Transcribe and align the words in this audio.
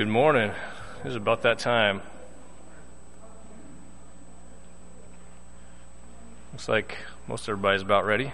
Good 0.00 0.08
morning. 0.08 0.50
It 1.04 1.08
is 1.08 1.14
about 1.14 1.42
that 1.42 1.58
time. 1.58 2.00
Looks 6.52 6.70
like 6.70 6.96
most 7.28 7.46
everybody's 7.46 7.82
about 7.82 8.06
ready. 8.06 8.32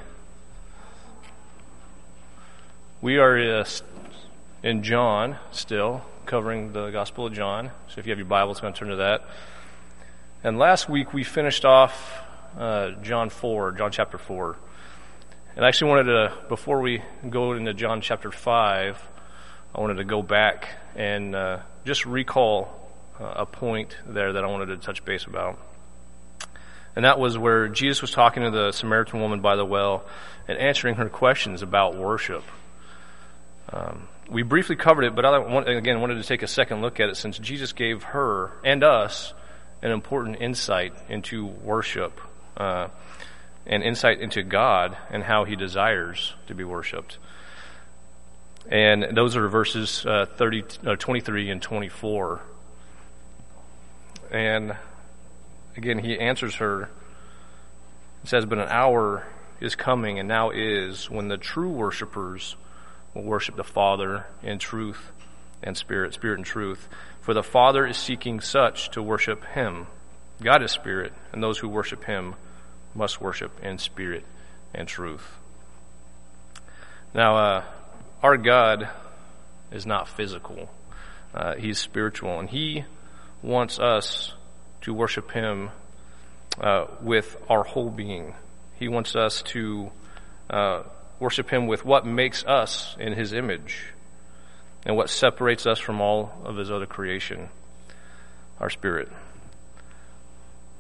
We 3.02 3.18
are 3.18 3.62
uh, 3.62 3.68
in 4.62 4.84
John 4.84 5.38
still, 5.50 6.04
covering 6.24 6.72
the 6.72 6.90
Gospel 6.90 7.26
of 7.26 7.33
John. 7.33 7.72
So 7.88 7.98
if 7.98 8.06
you 8.06 8.12
have 8.12 8.19
your 8.21 8.28
Bibles, 8.28 8.60
going 8.60 8.72
to 8.72 8.78
turn 8.78 8.90
to 8.90 8.96
that. 8.98 9.24
And 10.44 10.60
last 10.60 10.88
week 10.88 11.12
we 11.12 11.24
finished 11.24 11.64
off 11.64 12.21
uh, 12.56 12.92
John 13.03 13.28
4, 13.28 13.72
John 13.72 13.90
chapter 13.90 14.19
4. 14.19 14.56
And 15.56 15.64
I 15.64 15.69
actually 15.69 15.90
wanted 15.90 16.05
to, 16.05 16.33
before 16.48 16.80
we 16.80 17.02
go 17.28 17.55
into 17.55 17.74
John 17.74 18.01
chapter 18.02 18.30
5, 18.30 19.16
I 19.74 19.80
wanted 19.80 19.96
to 19.96 20.05
go 20.05 20.23
back 20.23 20.69
and 20.95 21.34
uh, 21.34 21.59
just 21.84 22.06
recall 22.06 22.91
uh, 23.20 23.34
a 23.37 23.47
point 23.47 23.97
there 24.06 24.33
that 24.33 24.45
I 24.45 24.47
wanted 24.47 24.66
to 24.66 24.77
touch 24.79 25.05
base 25.05 25.25
about. 25.25 25.59
And 26.95 27.05
that 27.05 27.19
was 27.19 27.37
where 27.37 27.69
Jesus 27.69 28.01
was 28.01 28.11
talking 28.11 28.42
to 28.42 28.51
the 28.51 28.73
Samaritan 28.73 29.20
woman 29.20 29.41
by 29.41 29.56
the 29.56 29.65
well 29.65 30.06
and 30.48 30.59
answering 30.59 30.95
her 30.95 31.11
questions 31.11 31.62
about 31.62 31.97
worship. 31.97 32.42
Um, 33.70 34.09
we 34.30 34.42
briefly 34.42 34.77
covered 34.77 35.05
it, 35.05 35.15
but 35.15 35.25
I 35.25 35.73
again 35.73 36.01
wanted 36.01 36.17
to 36.17 36.23
take 36.23 36.42
a 36.42 36.47
second 36.47 36.83
look 36.83 36.98
at 36.98 37.09
it 37.09 37.17
since 37.17 37.39
Jesus 37.39 37.73
gave 37.73 38.03
her 38.03 38.53
and 38.64 38.83
us 38.83 39.34
an 39.83 39.91
important 39.91 40.41
insight 40.41 40.95
into 41.09 41.47
worship 41.47 42.20
uh, 42.56 42.89
and 43.67 43.83
insight 43.83 44.20
into 44.20 44.42
God 44.42 44.97
and 45.11 45.23
how 45.23 45.45
He 45.45 45.55
desires 45.55 46.34
to 46.47 46.55
be 46.55 46.64
worshiped. 46.64 47.19
And 48.69 49.16
those 49.16 49.37
are 49.37 49.48
verses 49.48 50.05
uh, 50.05 50.27
30, 50.27 50.65
uh, 50.84 50.97
23 50.97 51.51
and 51.51 51.62
24. 51.62 52.41
And 54.33 54.77
again, 55.77 55.98
he 55.98 56.19
answers 56.19 56.56
her. 56.56 56.91
It 58.25 58.28
says, 58.28 58.44
But 58.44 58.59
an 58.59 58.69
hour 58.69 59.27
is 59.61 59.77
coming, 59.77 60.19
and 60.19 60.28
now 60.28 60.50
is, 60.50 61.09
when 61.09 61.28
the 61.28 61.37
true 61.37 61.70
worshipers 61.70 62.56
will 63.14 63.22
worship 63.22 63.56
the 63.56 63.64
Father 63.64 64.27
in 64.42 64.59
truth 64.59 65.12
and 65.62 65.77
spirit, 65.77 66.14
spirit 66.14 66.39
and 66.39 66.47
truth. 66.47 66.89
For 67.20 67.34
the 67.34 67.42
Father 67.42 67.87
is 67.87 67.97
seeking 67.97 68.41
such 68.41 68.91
to 68.91 69.03
worship 69.03 69.44
him. 69.47 69.87
God 70.42 70.62
is 70.62 70.72
spirit, 70.72 71.12
and 71.33 71.42
those 71.42 71.59
who 71.59 71.69
worship 71.69 72.05
him 72.05 72.34
must 72.94 73.20
worship 73.20 73.53
in 73.62 73.78
spirit 73.78 74.25
and 74.75 74.87
truth. 74.87 75.27
Now, 77.14 77.37
uh, 77.37 77.64
our 78.22 78.36
God 78.36 78.89
is 79.70 79.86
not 79.86 80.09
physical. 80.09 80.69
Uh, 81.34 81.55
he's 81.56 81.78
spiritual, 81.78 82.39
and 82.39 82.48
He 82.48 82.84
wants 83.42 83.78
us 83.78 84.33
to 84.83 84.95
worship 84.95 85.31
Him 85.33 85.70
uh, 86.61 86.87
with 87.03 87.37
our 87.48 87.62
whole 87.62 87.91
being. 87.91 88.34
He 88.78 88.89
wants 88.89 89.14
us 89.14 89.42
to 89.42 89.91
uh, 90.48 90.83
worship 91.20 91.50
Him 91.50 91.67
with 91.67 91.84
what 91.84 92.06
makes 92.06 92.44
us 92.44 92.97
in 92.98 93.12
His 93.12 93.33
image 93.33 93.92
and 94.84 94.97
what 94.97 95.11
separates 95.11 95.67
us 95.67 95.78
from 95.78 96.00
all 96.00 96.33
of 96.44 96.56
His 96.56 96.70
other 96.70 96.87
creation, 96.87 97.48
our 98.61 98.70
spirit. 98.70 99.11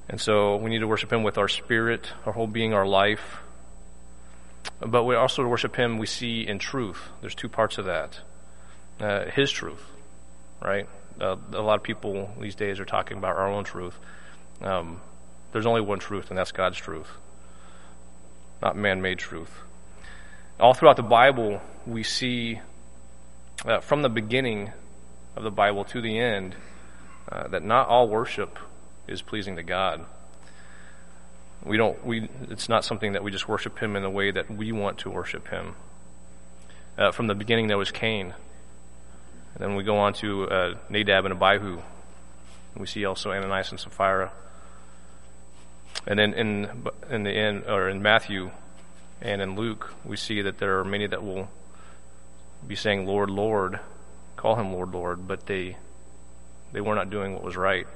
And 0.08 0.20
so 0.20 0.56
we 0.56 0.70
need 0.70 0.78
to 0.78 0.86
worship 0.86 1.12
Him 1.12 1.22
with 1.22 1.36
our 1.36 1.48
spirit, 1.48 2.10
our 2.24 2.32
whole 2.32 2.46
being, 2.46 2.72
our 2.72 2.86
life, 2.86 3.40
but 4.80 5.04
we 5.04 5.14
also 5.14 5.46
worship 5.46 5.76
Him, 5.76 5.98
we 5.98 6.06
see 6.06 6.46
in 6.46 6.58
truth. 6.58 7.00
There's 7.20 7.34
two 7.34 7.48
parts 7.48 7.78
of 7.78 7.86
that. 7.86 8.20
Uh, 8.98 9.30
his 9.30 9.50
truth, 9.50 9.82
right? 10.62 10.88
Uh, 11.20 11.36
a 11.52 11.60
lot 11.60 11.74
of 11.74 11.82
people 11.82 12.30
these 12.40 12.54
days 12.54 12.80
are 12.80 12.86
talking 12.86 13.18
about 13.18 13.36
our 13.36 13.46
own 13.46 13.62
truth. 13.62 13.94
Um, 14.62 15.02
there's 15.52 15.66
only 15.66 15.82
one 15.82 15.98
truth, 15.98 16.30
and 16.30 16.38
that's 16.38 16.52
God's 16.52 16.78
truth, 16.78 17.08
not 18.62 18.74
man 18.74 19.02
made 19.02 19.18
truth. 19.18 19.50
All 20.58 20.72
throughout 20.72 20.96
the 20.96 21.02
Bible, 21.02 21.60
we 21.86 22.04
see 22.04 22.60
uh, 23.66 23.80
from 23.80 24.00
the 24.00 24.08
beginning 24.08 24.72
of 25.36 25.42
the 25.42 25.50
Bible 25.50 25.84
to 25.84 26.00
the 26.00 26.18
end 26.18 26.56
uh, 27.30 27.48
that 27.48 27.62
not 27.62 27.88
all 27.88 28.08
worship 28.08 28.58
is 29.06 29.20
pleasing 29.20 29.56
to 29.56 29.62
God 29.62 30.06
we 31.64 31.76
don't 31.76 32.04
we 32.04 32.28
it's 32.50 32.68
not 32.68 32.84
something 32.84 33.12
that 33.12 33.22
we 33.22 33.30
just 33.30 33.48
worship 33.48 33.78
him 33.78 33.96
in 33.96 34.02
the 34.02 34.10
way 34.10 34.30
that 34.30 34.50
we 34.50 34.72
want 34.72 34.98
to 34.98 35.10
worship 35.10 35.48
him. 35.48 35.74
Uh, 36.98 37.10
from 37.10 37.26
the 37.26 37.34
beginning 37.34 37.68
there 37.68 37.78
was 37.78 37.90
cain. 37.90 38.34
And 39.54 39.62
then 39.62 39.76
we 39.76 39.84
go 39.84 39.98
on 39.98 40.12
to 40.14 40.48
uh, 40.48 40.74
nadab 40.88 41.24
and 41.24 41.34
abihu. 41.34 41.72
And 41.74 42.80
we 42.80 42.86
see 42.86 43.04
also 43.04 43.32
ananias 43.32 43.70
and 43.70 43.80
sapphira. 43.80 44.32
And 46.06 46.18
then 46.18 46.34
in 46.34 46.86
in 47.10 47.22
the 47.24 47.30
end 47.30 47.64
or 47.66 47.88
in 47.88 48.02
matthew 48.02 48.50
and 49.20 49.40
in 49.40 49.56
luke 49.56 49.94
we 50.04 50.16
see 50.16 50.42
that 50.42 50.58
there 50.58 50.78
are 50.78 50.84
many 50.84 51.06
that 51.06 51.24
will 51.24 51.48
be 52.66 52.76
saying 52.76 53.06
lord 53.06 53.30
lord 53.30 53.80
call 54.36 54.56
him 54.56 54.72
lord 54.72 54.92
lord 54.92 55.26
but 55.26 55.46
they 55.46 55.76
they 56.72 56.80
were 56.80 56.94
not 56.94 57.10
doing 57.10 57.32
what 57.32 57.42
was 57.42 57.56
right. 57.56 57.86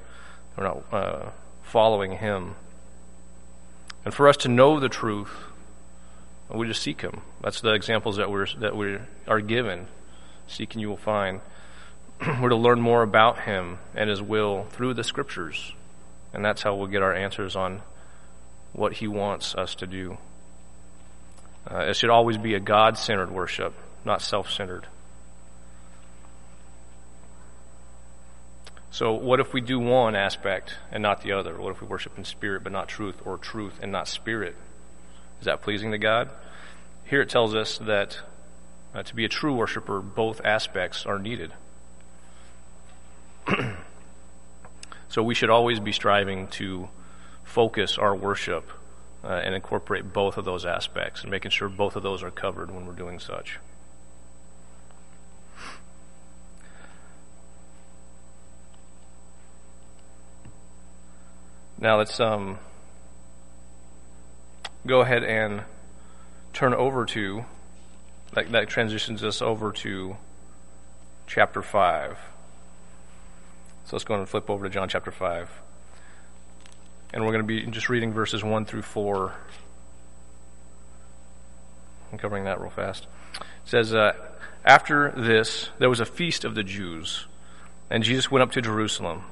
They 0.56 0.62
were 0.62 0.68
not 0.68 0.84
uh, 0.92 1.30
following 1.62 2.12
him 2.12 2.54
and 4.04 4.14
for 4.14 4.28
us 4.28 4.36
to 4.38 4.48
know 4.48 4.80
the 4.80 4.88
truth, 4.88 5.30
we 6.52 6.66
just 6.66 6.82
seek 6.82 7.02
Him. 7.02 7.20
That's 7.42 7.60
the 7.60 7.72
examples 7.72 8.16
that 8.16 8.30
we're 8.30 8.46
that 8.58 8.76
we 8.76 8.98
are 9.28 9.40
given. 9.40 9.86
Seek 10.46 10.74
and 10.74 10.80
you 10.80 10.88
will 10.88 10.96
find. 10.96 11.40
we're 12.40 12.48
to 12.50 12.56
learn 12.56 12.80
more 12.80 13.02
about 13.02 13.40
Him 13.40 13.78
and 13.94 14.10
His 14.10 14.20
will 14.20 14.64
through 14.70 14.94
the 14.94 15.04
Scriptures, 15.04 15.72
and 16.32 16.44
that's 16.44 16.62
how 16.62 16.74
we'll 16.74 16.88
get 16.88 17.02
our 17.02 17.14
answers 17.14 17.56
on 17.56 17.82
what 18.72 18.94
He 18.94 19.08
wants 19.08 19.54
us 19.54 19.74
to 19.76 19.86
do. 19.86 20.18
Uh, 21.70 21.80
it 21.80 21.96
should 21.96 22.10
always 22.10 22.38
be 22.38 22.54
a 22.54 22.60
God-centered 22.60 23.30
worship, 23.30 23.74
not 24.04 24.22
self-centered. 24.22 24.86
So, 28.92 29.12
what 29.12 29.38
if 29.38 29.52
we 29.52 29.60
do 29.60 29.78
one 29.78 30.16
aspect 30.16 30.74
and 30.90 31.00
not 31.02 31.22
the 31.22 31.32
other? 31.32 31.56
What 31.56 31.70
if 31.70 31.80
we 31.80 31.86
worship 31.86 32.18
in 32.18 32.24
spirit 32.24 32.64
but 32.64 32.72
not 32.72 32.88
truth, 32.88 33.16
or 33.24 33.38
truth 33.38 33.78
and 33.80 33.92
not 33.92 34.08
spirit? 34.08 34.56
Is 35.38 35.44
that 35.44 35.62
pleasing 35.62 35.92
to 35.92 35.98
God? 35.98 36.28
Here 37.04 37.22
it 37.22 37.28
tells 37.28 37.54
us 37.54 37.78
that 37.78 38.18
uh, 38.92 39.04
to 39.04 39.14
be 39.14 39.24
a 39.24 39.28
true 39.28 39.54
worshiper, 39.54 40.00
both 40.00 40.40
aspects 40.44 41.06
are 41.06 41.20
needed. 41.20 41.52
so, 45.08 45.22
we 45.22 45.36
should 45.36 45.50
always 45.50 45.78
be 45.78 45.92
striving 45.92 46.48
to 46.48 46.88
focus 47.44 47.96
our 47.96 48.14
worship 48.14 48.68
uh, 49.22 49.28
and 49.28 49.54
incorporate 49.54 50.12
both 50.12 50.36
of 50.36 50.44
those 50.44 50.66
aspects 50.66 51.22
and 51.22 51.30
making 51.30 51.52
sure 51.52 51.68
both 51.68 51.94
of 51.94 52.02
those 52.02 52.24
are 52.24 52.30
covered 52.30 52.72
when 52.72 52.86
we're 52.86 52.92
doing 52.92 53.20
such. 53.20 53.60
Now 61.82 61.96
let's 61.96 62.20
um, 62.20 62.58
go 64.86 65.00
ahead 65.00 65.24
and 65.24 65.62
turn 66.52 66.74
over 66.74 67.06
to, 67.06 67.46
that, 68.34 68.52
that 68.52 68.68
transitions 68.68 69.24
us 69.24 69.40
over 69.40 69.72
to 69.72 70.18
chapter 71.26 71.62
5. 71.62 72.18
So 73.86 73.96
let's 73.96 74.04
go 74.04 74.14
and 74.14 74.28
flip 74.28 74.50
over 74.50 74.64
to 74.64 74.70
John 74.70 74.90
chapter 74.90 75.10
5. 75.10 75.48
And 77.14 77.24
we're 77.24 77.32
going 77.32 77.46
to 77.46 77.46
be 77.46 77.64
just 77.70 77.88
reading 77.88 78.12
verses 78.12 78.44
1 78.44 78.66
through 78.66 78.82
4. 78.82 79.32
I'm 82.12 82.18
covering 82.18 82.44
that 82.44 82.60
real 82.60 82.68
fast. 82.68 83.06
It 83.36 83.46
says, 83.64 83.94
uh, 83.94 84.12
After 84.66 85.12
this, 85.12 85.70
there 85.78 85.88
was 85.88 86.00
a 86.00 86.04
feast 86.04 86.44
of 86.44 86.54
the 86.54 86.62
Jews, 86.62 87.26
and 87.88 88.04
Jesus 88.04 88.30
went 88.30 88.42
up 88.42 88.52
to 88.52 88.60
Jerusalem. 88.60 89.24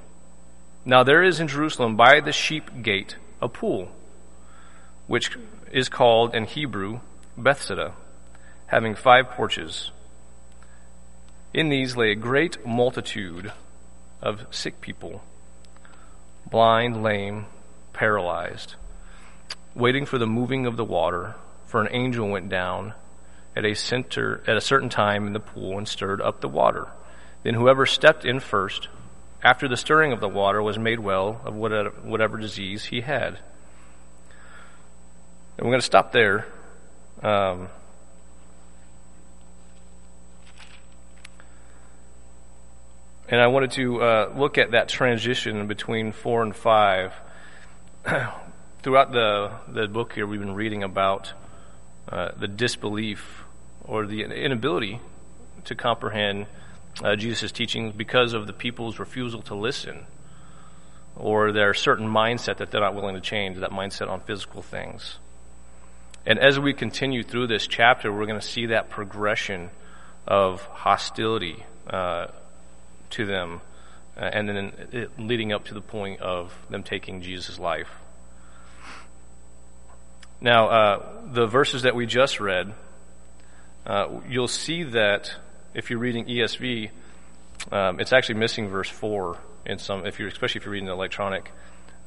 Now 0.89 1.03
there 1.03 1.23
is 1.23 1.39
in 1.39 1.49
Jerusalem 1.49 1.97
by 1.97 2.21
the 2.21 2.33
sheep 2.33 2.83
gate 2.83 3.17
a 3.43 3.49
pool, 3.49 3.91
which 5.07 5.37
is 5.71 5.91
called 5.91 6.35
in 6.35 6.45
Hebrew 6.45 7.01
Bethesda, 7.37 7.93
having 8.69 8.95
five 8.95 9.29
porches. 9.33 9.91
In 11.53 11.69
these 11.69 11.95
lay 11.95 12.13
a 12.13 12.15
great 12.15 12.67
multitude 12.67 13.53
of 14.23 14.47
sick 14.51 14.81
people, 14.81 15.23
blind, 16.51 17.03
lame, 17.03 17.45
paralyzed, 17.93 18.77
waiting 19.75 20.07
for 20.07 20.17
the 20.17 20.27
moving 20.27 20.65
of 20.65 20.79
the 20.79 20.87
water, 20.87 21.35
for 21.67 21.83
an 21.83 21.93
angel 21.93 22.31
went 22.31 22.49
down 22.49 22.95
at 23.55 23.67
a 23.67 23.75
center 23.75 24.43
at 24.47 24.57
a 24.57 24.63
certain 24.63 24.89
time 24.89 25.27
in 25.27 25.35
the 25.35 25.39
pool 25.39 25.77
and 25.77 25.87
stirred 25.87 26.23
up 26.23 26.41
the 26.41 26.49
water. 26.49 26.89
Then 27.43 27.53
whoever 27.53 27.85
stepped 27.85 28.25
in 28.25 28.41
first 28.41 28.89
after 29.43 29.69
the 29.69 29.77
stirring 29.77 30.13
of 30.13 30.21
the 30.21 30.29
water, 30.29 30.63
was 30.63 30.79
made 30.79 31.01
well 31.01 31.41
of 31.45 31.55
whatever 31.55 32.39
disease 32.39 32.85
he 32.85 33.01
had. 33.01 33.39
And 35.57 35.67
we're 35.67 35.73
going 35.73 35.81
to 35.81 35.87
stop 35.87 36.13
there. 36.13 36.47
Um, 37.23 37.69
And 43.31 43.43
I 43.43 43.49
wanted 43.49 43.73
to 43.73 44.03
uh, 44.03 44.33
look 44.35 44.57
at 44.57 44.71
that 44.71 44.89
transition 44.89 45.67
between 45.67 46.13
4 46.13 46.45
and 46.45 46.57
5. 46.57 47.13
Throughout 48.83 49.13
the, 49.13 49.53
the 49.69 49.87
book 49.87 50.15
here, 50.15 50.27
we've 50.27 50.41
been 50.41 50.55
reading 50.55 50.83
about 50.83 51.35
uh, 52.09 52.31
the 52.39 52.49
disbelief 52.49 53.45
or 53.85 54.07
the 54.07 54.23
inability 54.23 55.01
to 55.67 55.75
comprehend 55.75 56.47
uh, 57.03 57.17
Jesus' 57.17 57.53
teachings 57.53 57.95
because 57.95 58.35
of 58.35 58.47
the 58.47 58.53
people's 58.53 58.99
refusal 58.99 59.43
to 59.43 59.55
listen 59.55 60.07
or 61.17 61.53
their 61.53 61.75
certain 61.75 62.09
mindset 62.09 62.59
that 62.59 62.71
they're 62.71 62.81
not 62.81 62.95
willing 62.95 63.15
to 63.15 63.21
change, 63.21 63.59
that 63.59 63.71
mindset 63.71 64.09
on 64.09 64.21
physical 64.21 64.63
things. 64.63 65.19
And 66.27 66.39
as 66.39 66.59
we 66.59 66.73
continue 66.73 67.23
through 67.23 67.47
this 67.49 67.67
chapter, 67.67 68.13
we're 68.13 68.27
going 68.27 68.41
to 68.41 68.47
see 68.47 68.67
that 68.67 68.91
progression 68.91 69.71
of 70.27 70.63
hostility 70.67 71.65
uh, 71.89 72.27
to 73.11 73.27
them, 73.27 73.61
uh, 74.17 74.25
and 74.25 74.49
then 74.49 74.73
it, 74.93 75.19
leading 75.19 75.53
up 75.53 75.65
to 75.67 75.75
the 75.75 75.81
point 75.81 76.21
of 76.21 76.53
them 76.69 76.83
taking 76.83 77.23
Jesus' 77.23 77.59
life. 77.59 77.89
Now, 80.41 80.69
uh, 80.69 81.23
the 81.33 81.47
verses 81.47 81.83
that 81.83 81.97
we 81.97 82.07
just 82.07 82.39
read, 82.39 82.75
uh, 83.87 84.21
you'll 84.29 84.49
see 84.49 84.85
that 84.85 85.35
if 85.79 85.91
you're 85.91 86.01
reading 86.01 86.27
ESV, 86.27 86.91
um, 87.71 88.01
it's 88.01 88.13
actually 88.13 88.35
missing 88.35 88.69
verse 88.69 88.89
four 88.89 89.39
in 89.65 89.79
some. 89.79 90.05
If 90.05 90.19
you're 90.19 90.29
especially 90.29 90.59
if 90.59 90.65
you're 90.65 90.73
reading 90.73 90.89
the 90.89 90.93
electronic, 90.93 91.53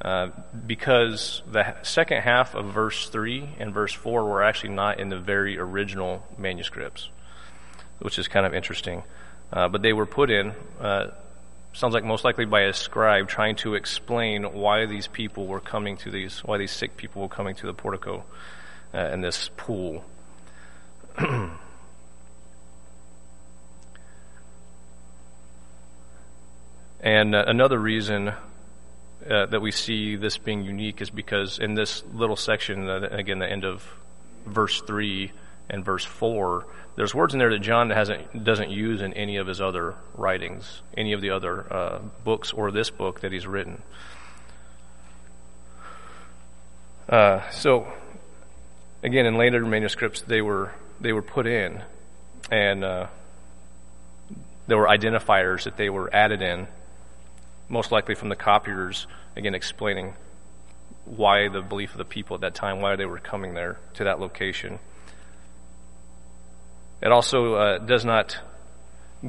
uh, 0.02 0.28
because 0.66 1.42
the 1.50 1.74
second 1.82 2.20
half 2.20 2.54
of 2.54 2.66
verse 2.74 3.08
three 3.08 3.48
and 3.58 3.72
verse 3.72 3.94
four 3.94 4.24
were 4.26 4.42
actually 4.42 4.74
not 4.74 5.00
in 5.00 5.08
the 5.08 5.18
very 5.18 5.58
original 5.58 6.22
manuscripts, 6.36 7.08
which 8.00 8.18
is 8.18 8.28
kind 8.28 8.44
of 8.44 8.52
interesting. 8.52 9.02
Uh, 9.50 9.68
but 9.68 9.80
they 9.80 9.94
were 9.94 10.06
put 10.06 10.30
in. 10.30 10.52
Uh, 10.78 11.06
sounds 11.72 11.94
like 11.94 12.04
most 12.04 12.24
likely 12.24 12.44
by 12.44 12.64
a 12.64 12.74
scribe 12.74 13.26
trying 13.26 13.56
to 13.56 13.74
explain 13.74 14.44
why 14.52 14.84
these 14.84 15.06
people 15.06 15.46
were 15.46 15.60
coming 15.60 15.96
to 15.96 16.10
these, 16.10 16.40
why 16.40 16.58
these 16.58 16.72
sick 16.72 16.98
people 16.98 17.22
were 17.22 17.28
coming 17.28 17.54
to 17.54 17.66
the 17.66 17.72
portico 17.72 18.22
uh, 18.92 18.98
and 18.98 19.24
this 19.24 19.48
pool. 19.56 20.04
and 27.02 27.34
uh, 27.34 27.44
another 27.46 27.78
reason 27.78 28.28
uh, 28.28 29.46
that 29.46 29.60
we 29.60 29.70
see 29.70 30.16
this 30.16 30.38
being 30.38 30.64
unique 30.64 31.00
is 31.00 31.10
because 31.10 31.58
in 31.58 31.74
this 31.74 32.02
little 32.12 32.36
section, 32.36 32.88
uh, 32.88 33.08
again, 33.10 33.38
the 33.38 33.50
end 33.50 33.64
of 33.64 33.86
verse 34.46 34.80
3 34.82 35.32
and 35.68 35.84
verse 35.84 36.04
4, 36.04 36.66
there's 36.96 37.14
words 37.14 37.32
in 37.32 37.38
there 37.38 37.50
that 37.50 37.60
John 37.60 37.90
hasn't, 37.90 38.44
doesn't 38.44 38.70
use 38.70 39.00
in 39.00 39.12
any 39.14 39.36
of 39.36 39.46
his 39.46 39.60
other 39.60 39.94
writings, 40.14 40.82
any 40.96 41.12
of 41.12 41.20
the 41.20 41.30
other 41.30 41.72
uh, 41.72 41.98
books 42.24 42.52
or 42.52 42.70
this 42.70 42.90
book 42.90 43.20
that 43.20 43.32
he's 43.32 43.46
written. 43.46 43.82
Uh, 47.08 47.48
so, 47.50 47.92
again, 49.02 49.26
in 49.26 49.36
later 49.36 49.64
manuscripts, 49.66 50.22
they 50.22 50.40
were 50.40 50.72
they 51.00 51.12
were 51.12 51.22
put 51.22 51.46
in, 51.46 51.82
and 52.50 52.84
uh, 52.84 53.06
there 54.68 54.78
were 54.78 54.86
identifiers 54.86 55.64
that 55.64 55.76
they 55.76 55.90
were 55.90 56.14
added 56.14 56.42
in, 56.42 56.68
most 57.72 57.90
likely 57.90 58.14
from 58.14 58.28
the 58.28 58.36
copiers, 58.36 59.06
again 59.34 59.54
explaining 59.54 60.14
why 61.06 61.48
the 61.48 61.62
belief 61.62 61.92
of 61.92 61.98
the 61.98 62.04
people 62.04 62.34
at 62.34 62.42
that 62.42 62.54
time, 62.54 62.80
why 62.80 62.94
they 62.94 63.06
were 63.06 63.18
coming 63.18 63.54
there 63.54 63.78
to 63.94 64.04
that 64.04 64.20
location. 64.20 64.78
It 67.00 67.10
also 67.10 67.54
uh, 67.54 67.78
does 67.78 68.04
not 68.04 68.38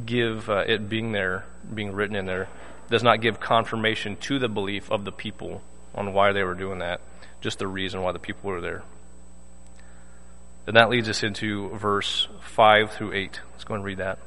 give 0.05 0.49
uh, 0.49 0.65
it 0.67 0.89
being 0.89 1.13
there, 1.13 1.45
being 1.73 1.93
written 1.93 2.15
in 2.15 2.25
there, 2.25 2.49
does 2.89 3.01
not 3.01 3.21
give 3.21 3.39
confirmation 3.39 4.17
to 4.17 4.37
the 4.37 4.49
belief 4.49 4.91
of 4.91 5.05
the 5.05 5.11
people 5.11 5.63
on 5.95 6.13
why 6.13 6.33
they 6.33 6.43
were 6.43 6.53
doing 6.53 6.79
that, 6.79 6.99
just 7.41 7.59
the 7.59 7.67
reason 7.67 8.01
why 8.01 8.11
the 8.11 8.19
people 8.19 8.51
were 8.51 8.61
there. 8.61 8.83
And 10.67 10.75
that 10.75 10.89
leads 10.89 11.09
us 11.09 11.23
into 11.23 11.69
verse 11.69 12.27
5 12.41 12.91
through 12.91 13.13
8. 13.13 13.39
Let's 13.51 13.63
go 13.63 13.73
and 13.73 13.83
read 13.83 13.97
that. 13.97 14.19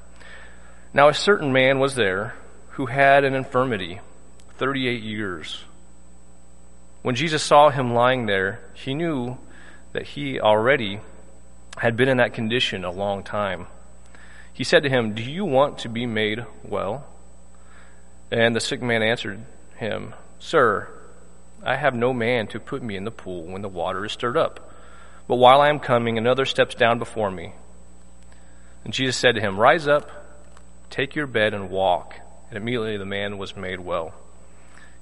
Now 0.95 1.09
a 1.09 1.15
certain 1.15 1.53
man 1.53 1.79
was 1.79 1.95
there 1.95 2.35
who 2.77 2.85
had 2.85 3.25
an 3.25 3.35
infirmity 3.35 4.01
38 4.59 5.03
years. 5.03 5.65
When 7.01 7.15
Jesus 7.15 7.43
saw 7.43 7.71
him 7.71 7.95
lying 7.95 8.27
there, 8.27 8.61
he 8.75 8.93
knew 8.93 9.39
that 9.95 10.03
he 10.09 10.39
already 10.39 11.01
had 11.79 11.97
been 11.97 12.11
in 12.11 12.19
that 12.19 12.35
condition 12.35 12.85
a 12.85 12.91
long 12.91 13.23
time. 13.23 13.67
He 14.53 14.63
said 14.63 14.83
to 14.83 14.91
him, 14.91 15.15
Do 15.15 15.23
you 15.23 15.47
want 15.47 15.79
to 15.79 15.89
be 15.89 16.05
made 16.05 16.45
well? 16.65 17.07
And 18.31 18.55
the 18.55 18.61
sick 18.61 18.83
man 18.83 19.03
answered 19.03 19.41
him, 19.77 20.15
Sir, 20.39 20.87
I 21.63 21.77
have 21.77 21.95
no 21.95 22.13
man 22.13 22.47
to 22.49 22.61
put 22.61 22.83
me 22.83 22.95
in 22.95 23.05
the 23.05 23.11
pool 23.11 23.45
when 23.45 23.63
the 23.63 23.69
water 23.71 24.05
is 24.05 24.13
stirred 24.13 24.37
up. 24.37 24.71
But 25.27 25.37
while 25.37 25.63
I 25.63 25.71
am 25.71 25.81
coming, 25.81 26.19
another 26.19 26.45
steps 26.45 26.75
down 26.75 26.99
before 26.99 27.31
me. 27.31 27.55
And 28.85 28.93
Jesus 28.93 29.17
said 29.17 29.35
to 29.37 29.41
him, 29.41 29.59
Rise 29.59 29.89
up, 29.89 30.11
take 30.91 31.15
your 31.15 31.27
bed, 31.27 31.55
and 31.55 31.71
walk. 31.71 32.21
And 32.49 32.57
immediately 32.57 32.97
the 32.97 33.05
man 33.05 33.39
was 33.39 33.57
made 33.57 33.81
well. 33.81 34.15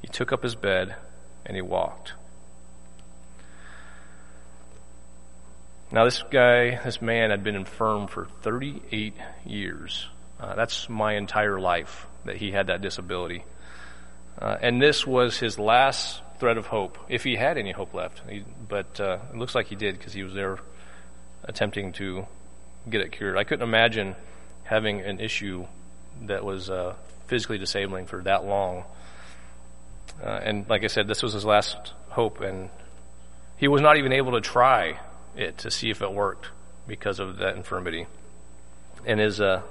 He 0.00 0.08
took 0.08 0.32
up 0.32 0.43
his 0.43 0.55
bed 0.55 0.94
and 1.46 1.56
he 1.56 1.62
walked. 1.62 2.14
Now, 5.93 6.05
this 6.05 6.25
guy, 6.31 6.81
this 6.85 7.00
man, 7.00 7.31
had 7.31 7.44
been 7.44 7.55
infirm 7.55 8.08
for 8.08 8.26
38 8.43 9.14
years. 9.46 10.08
Uh, 10.41 10.55
that's 10.55 10.88
my 10.88 11.14
entire 11.14 11.61
life 11.61 12.06
that 12.25 12.37
he 12.37 12.50
had 12.50 12.67
that 12.67 12.81
disability. 12.81 13.44
Uh, 14.38 14.56
and 14.61 14.82
this 14.82 15.06
was 15.06 15.38
his 15.38 15.58
last 15.58 16.20
thread 16.38 16.58
of 16.58 16.67
hope, 16.67 16.99
if 17.08 17.23
he 17.23 17.37
had 17.37 17.58
any 17.58 17.70
hope 17.70 17.94
left. 17.94 18.23
He, 18.29 18.44
but 18.69 18.99
uh, 18.99 19.19
it 19.32 19.37
looks 19.37 19.55
like 19.55 19.69
he 19.69 19.76
did 19.76 19.96
because 19.96 20.12
he 20.12 20.25
was 20.25 20.35
there 20.35 20.58
attempting 21.44 21.93
to 21.93 22.26
get 22.91 23.00
it 23.00 23.12
cured. 23.12 23.37
I 23.37 23.44
couldn't 23.44 23.67
imagine 23.67 24.17
having 24.64 25.00
an 25.00 25.20
issue 25.20 25.67
that 26.23 26.44
was 26.44 26.70
uh, 26.70 26.94
physically 27.26 27.59
disabling 27.59 28.06
for 28.06 28.23
that 28.23 28.44
long. 28.44 28.85
Uh, 30.23 30.41
and 30.43 30.69
like 30.69 30.85
I 30.85 30.88
said, 30.88 31.09
this 31.09 31.23
was 31.23 31.32
his 31.32 31.44
last 31.44 31.93
hope, 32.11 32.41
and 32.41 32.71
he 33.56 33.69
was 33.69 33.82
not 33.82 33.97
even 33.97 34.12
able 34.12 34.32
to 34.32 34.41
try 34.41 35.00
it 35.37 35.59
to 35.59 35.71
see 35.71 35.91
if 35.91 36.03
it 36.03 36.12
worked 36.12 36.49
because 36.87 37.19
of 37.19 37.38
that 37.38 37.56
infirmity 37.56 38.06
and 39.06 39.21
his 39.21 39.41
uh, 39.41 39.62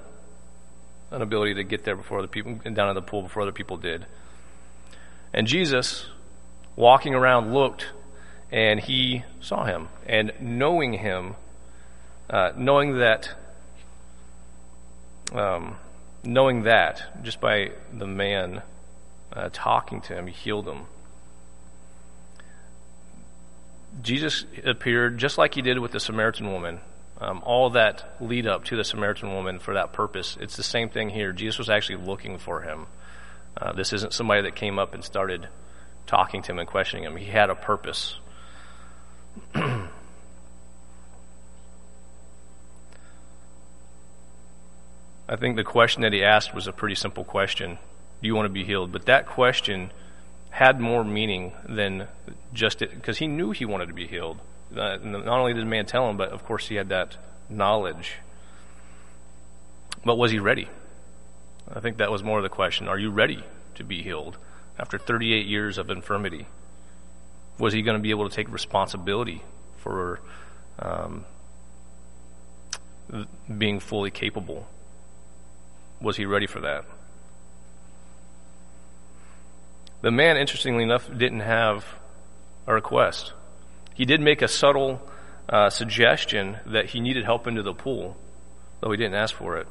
inability 1.12 1.56
to 1.56 1.64
get 1.64 1.84
there 1.84 1.96
before 1.96 2.22
the 2.22 2.28
people 2.28 2.60
and 2.66 2.76
down 2.76 2.90
in 2.90 2.96
the 2.96 3.02
pool 3.02 3.22
before 3.22 3.44
other 3.44 3.52
people 3.52 3.78
did. 3.78 4.06
And 5.34 5.48
Jesus, 5.48 6.06
walking 6.76 7.16
around, 7.16 7.54
looked 7.54 7.88
and 8.52 8.80
he 8.80 9.24
saw 9.42 9.66
him. 9.66 9.90
And 10.06 10.32
knowing 10.40 10.94
him, 10.94 11.36
uh, 12.30 12.52
knowing 12.56 13.00
that, 13.00 13.32
um, 15.34 15.76
knowing 16.24 16.64
that 16.64 17.04
just 17.24 17.40
by 17.42 17.72
the 17.92 18.08
man 18.08 18.62
uh, 19.32 19.50
talking 19.52 20.02
to 20.02 20.14
him, 20.14 20.28
he 20.28 20.34
healed 20.34 20.68
him. 20.68 20.84
Jesus 24.02 24.46
appeared 24.66 25.18
just 25.18 25.38
like 25.38 25.54
he 25.54 25.62
did 25.62 25.80
with 25.80 25.92
the 25.92 26.00
Samaritan 26.00 26.52
woman. 26.52 26.80
Um, 27.20 27.42
all 27.46 27.70
that 27.72 28.18
lead 28.20 28.48
up 28.48 28.66
to 28.66 28.76
the 28.76 28.84
Samaritan 28.84 29.34
woman 29.34 29.60
for 29.60 29.76
that 29.76 29.94
purpose. 29.94 30.38
It's 30.42 30.58
the 30.58 30.64
same 30.64 30.90
thing 30.90 31.10
here. 31.10 31.32
Jesus 31.32 31.60
was 31.60 31.70
actually 31.70 32.04
looking 32.04 32.38
for 32.38 32.62
him. 32.62 32.88
Uh, 33.56 33.72
this 33.74 33.94
isn't 33.94 34.14
somebody 34.14 34.42
that 34.42 34.56
came 34.56 34.80
up 34.80 34.94
and 34.94 35.04
started 35.04 35.48
talking 36.08 36.42
to 36.42 36.52
him 36.52 36.60
and 36.60 36.68
questioning 36.68 37.06
him. 37.06 37.16
He 37.16 37.26
had 37.26 37.50
a 37.50 37.56
purpose. 37.56 38.16
I 45.28 45.36
think 45.38 45.56
the 45.56 45.64
question 45.64 46.02
that 46.02 46.14
he 46.14 46.24
asked 46.24 46.54
was 46.54 46.68
a 46.68 46.74
pretty 46.74 46.96
simple 46.96 47.24
question 47.24 47.78
Do 48.22 48.28
you 48.28 48.36
want 48.36 48.46
to 48.46 48.50
be 48.54 48.64
healed? 48.64 48.92
But 48.92 49.06
that 49.06 49.26
question 49.26 49.92
had 50.50 50.80
more 50.80 51.04
meaning 51.04 51.54
than 51.68 52.08
just 52.54 52.82
it, 52.82 52.94
because 52.94 53.18
he 53.18 53.28
knew 53.28 53.52
he 53.52 53.66
wanted 53.66 53.88
to 53.88 53.94
be 53.94 54.06
healed. 54.06 54.40
Uh, 54.76 54.98
not 55.02 55.28
only 55.28 55.54
did 55.54 55.62
the 55.62 55.70
man 55.70 55.86
tell 55.86 56.10
him, 56.10 56.18
but 56.18 56.30
of 56.30 56.46
course 56.46 56.68
he 56.68 56.76
had 56.76 56.90
that 56.90 57.18
knowledge. 57.50 58.16
But 60.06 60.18
was 60.18 60.32
he 60.32 60.40
ready? 60.40 60.68
I 61.74 61.80
think 61.80 61.98
that 61.98 62.12
was 62.12 62.24
more 62.24 62.40
of 62.40 62.44
the 62.44 62.50
question. 62.50 62.88
Are 62.88 63.00
you 63.00 63.10
ready 63.10 63.44
to 63.76 63.84
be 63.84 64.04
healed 64.04 64.38
after 64.78 64.98
38 64.98 65.46
years 65.46 65.78
of 65.78 65.90
infirmity? 65.90 66.48
Was 67.58 67.74
he 67.74 67.82
going 67.82 67.98
to 67.98 68.02
be 68.02 68.10
able 68.10 68.28
to 68.28 68.36
take 68.36 68.52
responsibility 68.52 69.44
for 69.78 70.20
um, 70.80 71.26
being 73.58 73.80
fully 73.80 74.12
capable? 74.12 74.68
Was 76.04 76.18
he 76.18 76.26
ready 76.26 76.48
for 76.48 76.60
that? 76.60 76.84
The 80.02 80.12
man, 80.12 80.36
interestingly 80.36 80.84
enough, 80.84 81.08
didn't 81.10 81.40
have 81.40 81.86
a 82.68 82.74
request. 82.74 83.32
He 83.96 84.04
did 84.04 84.20
make 84.20 84.42
a 84.42 84.50
subtle 84.50 85.02
uh, 85.48 85.70
suggestion 85.70 86.58
that 86.66 86.88
he 86.88 87.00
needed 87.00 87.24
help 87.24 87.48
into 87.48 87.64
the 87.64 87.74
pool, 87.74 88.18
though 88.82 88.92
he 88.92 88.98
didn't 88.98 89.16
ask 89.16 89.34
for 89.34 89.58
it. 89.58 89.68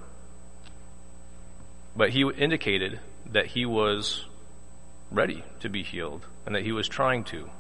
But 1.95 2.09
he 2.11 2.23
indicated 2.23 2.99
that 3.27 3.47
he 3.47 3.67
was 3.67 4.25
ready 5.11 5.45
to 5.61 5.69
be 5.69 5.83
healed 5.83 6.25
and 6.47 6.55
that 6.55 6.63
he 6.63 6.73
was 6.73 6.89
trying 6.89 7.25
to. 7.25 7.51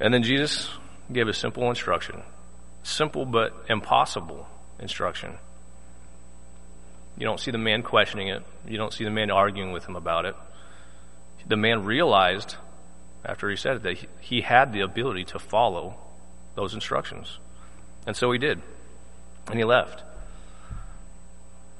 And 0.00 0.14
then 0.14 0.22
Jesus 0.22 0.70
gave 1.12 1.28
a 1.28 1.34
simple 1.34 1.68
instruction. 1.68 2.22
Simple 2.82 3.26
but 3.26 3.66
impossible 3.68 4.48
instruction. 4.78 5.36
You 7.18 7.24
don't 7.24 7.40
see 7.40 7.50
the 7.50 7.58
man 7.58 7.82
questioning 7.82 8.28
it. 8.28 8.42
You 8.66 8.76
don't 8.76 8.92
see 8.92 9.04
the 9.04 9.10
man 9.10 9.30
arguing 9.30 9.72
with 9.72 9.86
him 9.86 9.96
about 9.96 10.26
it. 10.26 10.36
The 11.46 11.56
man 11.56 11.84
realized 11.84 12.56
after 13.24 13.48
he 13.50 13.56
said 13.56 13.76
it 13.76 13.82
that 13.82 13.98
he 14.20 14.40
had 14.40 14.72
the 14.72 14.80
ability 14.80 15.24
to 15.24 15.38
follow 15.38 15.96
those 16.54 16.74
instructions. 16.74 17.38
And 18.06 18.16
so 18.16 18.30
he 18.32 18.38
did. 18.38 18.60
And 19.48 19.58
he 19.58 19.64
left. 19.64 20.02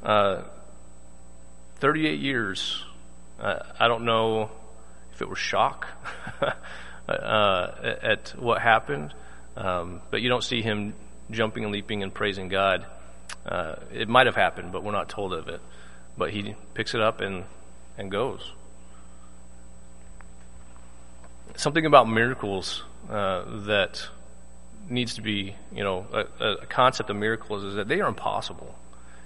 Uh, 0.02 0.42
38 1.76 2.20
years. 2.20 2.84
Uh, 3.40 3.58
I 3.78 3.88
don't 3.88 4.04
know 4.04 4.50
if 5.12 5.20
it 5.20 5.28
was 5.28 5.38
shock 5.38 5.86
uh, 7.08 7.94
at 8.02 8.34
what 8.38 8.60
happened, 8.62 9.14
um, 9.56 10.00
but 10.10 10.22
you 10.22 10.28
don't 10.28 10.44
see 10.44 10.62
him 10.62 10.94
jumping 11.30 11.64
and 11.64 11.72
leaping 11.72 12.02
and 12.02 12.12
praising 12.12 12.48
God. 12.48 12.86
Uh, 13.46 13.76
it 13.92 14.08
might 14.08 14.26
have 14.26 14.34
happened, 14.34 14.72
but 14.72 14.82
we're 14.82 14.92
not 14.92 15.08
told 15.08 15.32
of 15.32 15.48
it. 15.48 15.60
But 16.18 16.30
he 16.30 16.54
picks 16.74 16.94
it 16.94 17.00
up 17.00 17.20
and, 17.20 17.44
and 17.96 18.10
goes. 18.10 18.52
Something 21.56 21.86
about 21.86 22.08
miracles 22.08 22.82
uh, 23.08 23.44
that 23.66 24.06
needs 24.88 25.14
to 25.14 25.22
be, 25.22 25.54
you 25.72 25.84
know, 25.84 26.06
a, 26.12 26.44
a, 26.44 26.66
concept 26.66 27.10
of 27.10 27.16
miracles 27.16 27.64
is 27.64 27.74
that 27.76 27.88
they 27.88 28.00
are 28.00 28.08
impossible. 28.08 28.74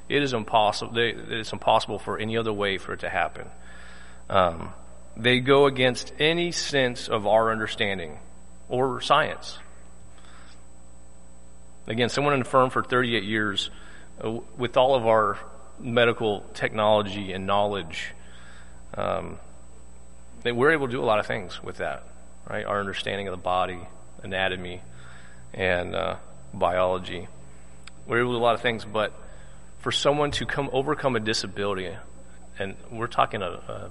It 0.08 0.22
is 0.22 0.32
impossible. 0.32 0.92
They, 0.92 1.10
it's 1.10 1.52
impossible 1.52 1.98
for 1.98 2.18
any 2.18 2.36
other 2.36 2.52
way 2.52 2.78
for 2.78 2.92
it 2.92 3.00
to 3.00 3.08
happen. 3.08 3.48
Um, 4.28 4.72
they 5.16 5.40
go 5.40 5.66
against 5.66 6.12
any 6.18 6.52
sense 6.52 7.08
of 7.08 7.26
our 7.26 7.50
understanding 7.50 8.18
or 8.68 9.00
science. 9.00 9.58
Again, 11.86 12.08
someone 12.08 12.34
in 12.34 12.40
the 12.40 12.44
firm 12.44 12.70
for 12.70 12.82
38 12.82 13.24
years, 13.24 13.70
with 14.56 14.76
all 14.76 14.94
of 14.94 15.06
our 15.06 15.38
medical 15.78 16.44
technology 16.54 17.32
and 17.32 17.46
knowledge, 17.46 18.12
um, 18.94 19.38
we're 20.44 20.72
able 20.72 20.86
to 20.86 20.92
do 20.92 21.02
a 21.02 21.04
lot 21.04 21.18
of 21.18 21.26
things 21.26 21.62
with 21.62 21.78
that, 21.78 22.04
right? 22.48 22.64
Our 22.64 22.80
understanding 22.80 23.28
of 23.28 23.32
the 23.32 23.42
body, 23.42 23.80
anatomy, 24.22 24.82
and 25.54 25.94
uh, 25.94 26.16
biology. 26.52 27.28
We're 28.06 28.20
able 28.20 28.32
to 28.32 28.38
do 28.38 28.42
a 28.42 28.44
lot 28.44 28.54
of 28.54 28.60
things, 28.60 28.84
but 28.84 29.12
for 29.78 29.92
someone 29.92 30.30
to 30.32 30.46
come 30.46 30.68
overcome 30.72 31.16
a 31.16 31.20
disability, 31.20 31.94
and 32.58 32.76
we're 32.90 33.06
talking 33.06 33.42
a, 33.42 33.46
a, 33.46 33.90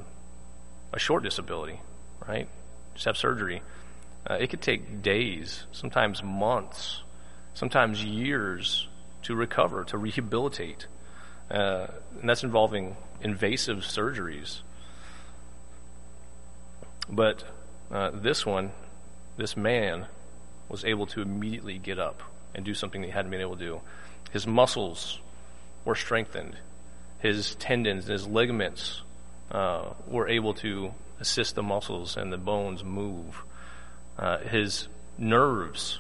a 0.93 0.99
short 0.99 1.23
disability, 1.23 1.79
right? 2.27 2.47
Just 2.93 3.05
have 3.05 3.17
surgery. 3.17 3.61
Uh, 4.29 4.35
it 4.35 4.49
could 4.49 4.61
take 4.61 5.01
days, 5.01 5.63
sometimes 5.71 6.21
months, 6.21 7.01
sometimes 7.53 8.03
years 8.03 8.87
to 9.23 9.35
recover, 9.35 9.83
to 9.85 9.97
rehabilitate. 9.97 10.87
Uh, 11.49 11.87
and 12.19 12.29
that's 12.29 12.43
involving 12.43 12.95
invasive 13.21 13.79
surgeries. 13.79 14.59
But 17.09 17.43
uh, 17.91 18.11
this 18.13 18.45
one, 18.45 18.71
this 19.37 19.57
man, 19.57 20.05
was 20.67 20.85
able 20.85 21.07
to 21.07 21.21
immediately 21.21 21.79
get 21.79 21.97
up 21.97 22.21
and 22.53 22.63
do 22.63 22.73
something 22.73 23.01
that 23.01 23.07
he 23.07 23.13
hadn't 23.13 23.31
been 23.31 23.41
able 23.41 23.57
to 23.57 23.65
do. 23.65 23.81
His 24.31 24.45
muscles 24.45 25.19
were 25.85 25.95
strengthened. 25.95 26.55
His 27.19 27.55
tendons, 27.55 28.05
and 28.05 28.13
his 28.13 28.27
ligaments 28.27 29.01
uh, 29.51 29.93
were 30.07 30.27
able 30.27 30.53
to 30.55 30.93
assist 31.19 31.55
the 31.55 31.63
muscles 31.63 32.15
and 32.15 32.31
the 32.31 32.37
bones 32.37 32.83
move. 32.83 33.43
Uh, 34.17 34.37
his 34.39 34.87
nerves 35.17 35.99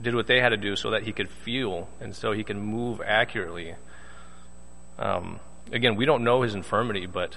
did 0.00 0.14
what 0.14 0.26
they 0.26 0.40
had 0.40 0.50
to 0.50 0.56
do 0.56 0.76
so 0.76 0.90
that 0.90 1.02
he 1.02 1.12
could 1.12 1.30
feel 1.30 1.88
and 2.00 2.14
so 2.14 2.32
he 2.32 2.44
can 2.44 2.60
move 2.60 3.00
accurately. 3.04 3.74
Um, 4.98 5.40
again, 5.72 5.96
we 5.96 6.04
don't 6.04 6.24
know 6.24 6.42
his 6.42 6.54
infirmity, 6.54 7.06
but 7.06 7.36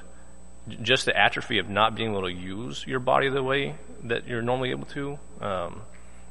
just 0.82 1.06
the 1.06 1.18
atrophy 1.18 1.60
of 1.60 1.70
not 1.70 1.96
being 1.96 2.12
able 2.12 2.24
to 2.24 2.34
use 2.34 2.86
your 2.86 3.00
body 3.00 3.30
the 3.30 3.44
way 3.44 3.76
that 4.04 4.28
you're 4.28 4.42
normally 4.42 4.72
able 4.72 4.86
to 4.86 5.18
um, 5.42 5.82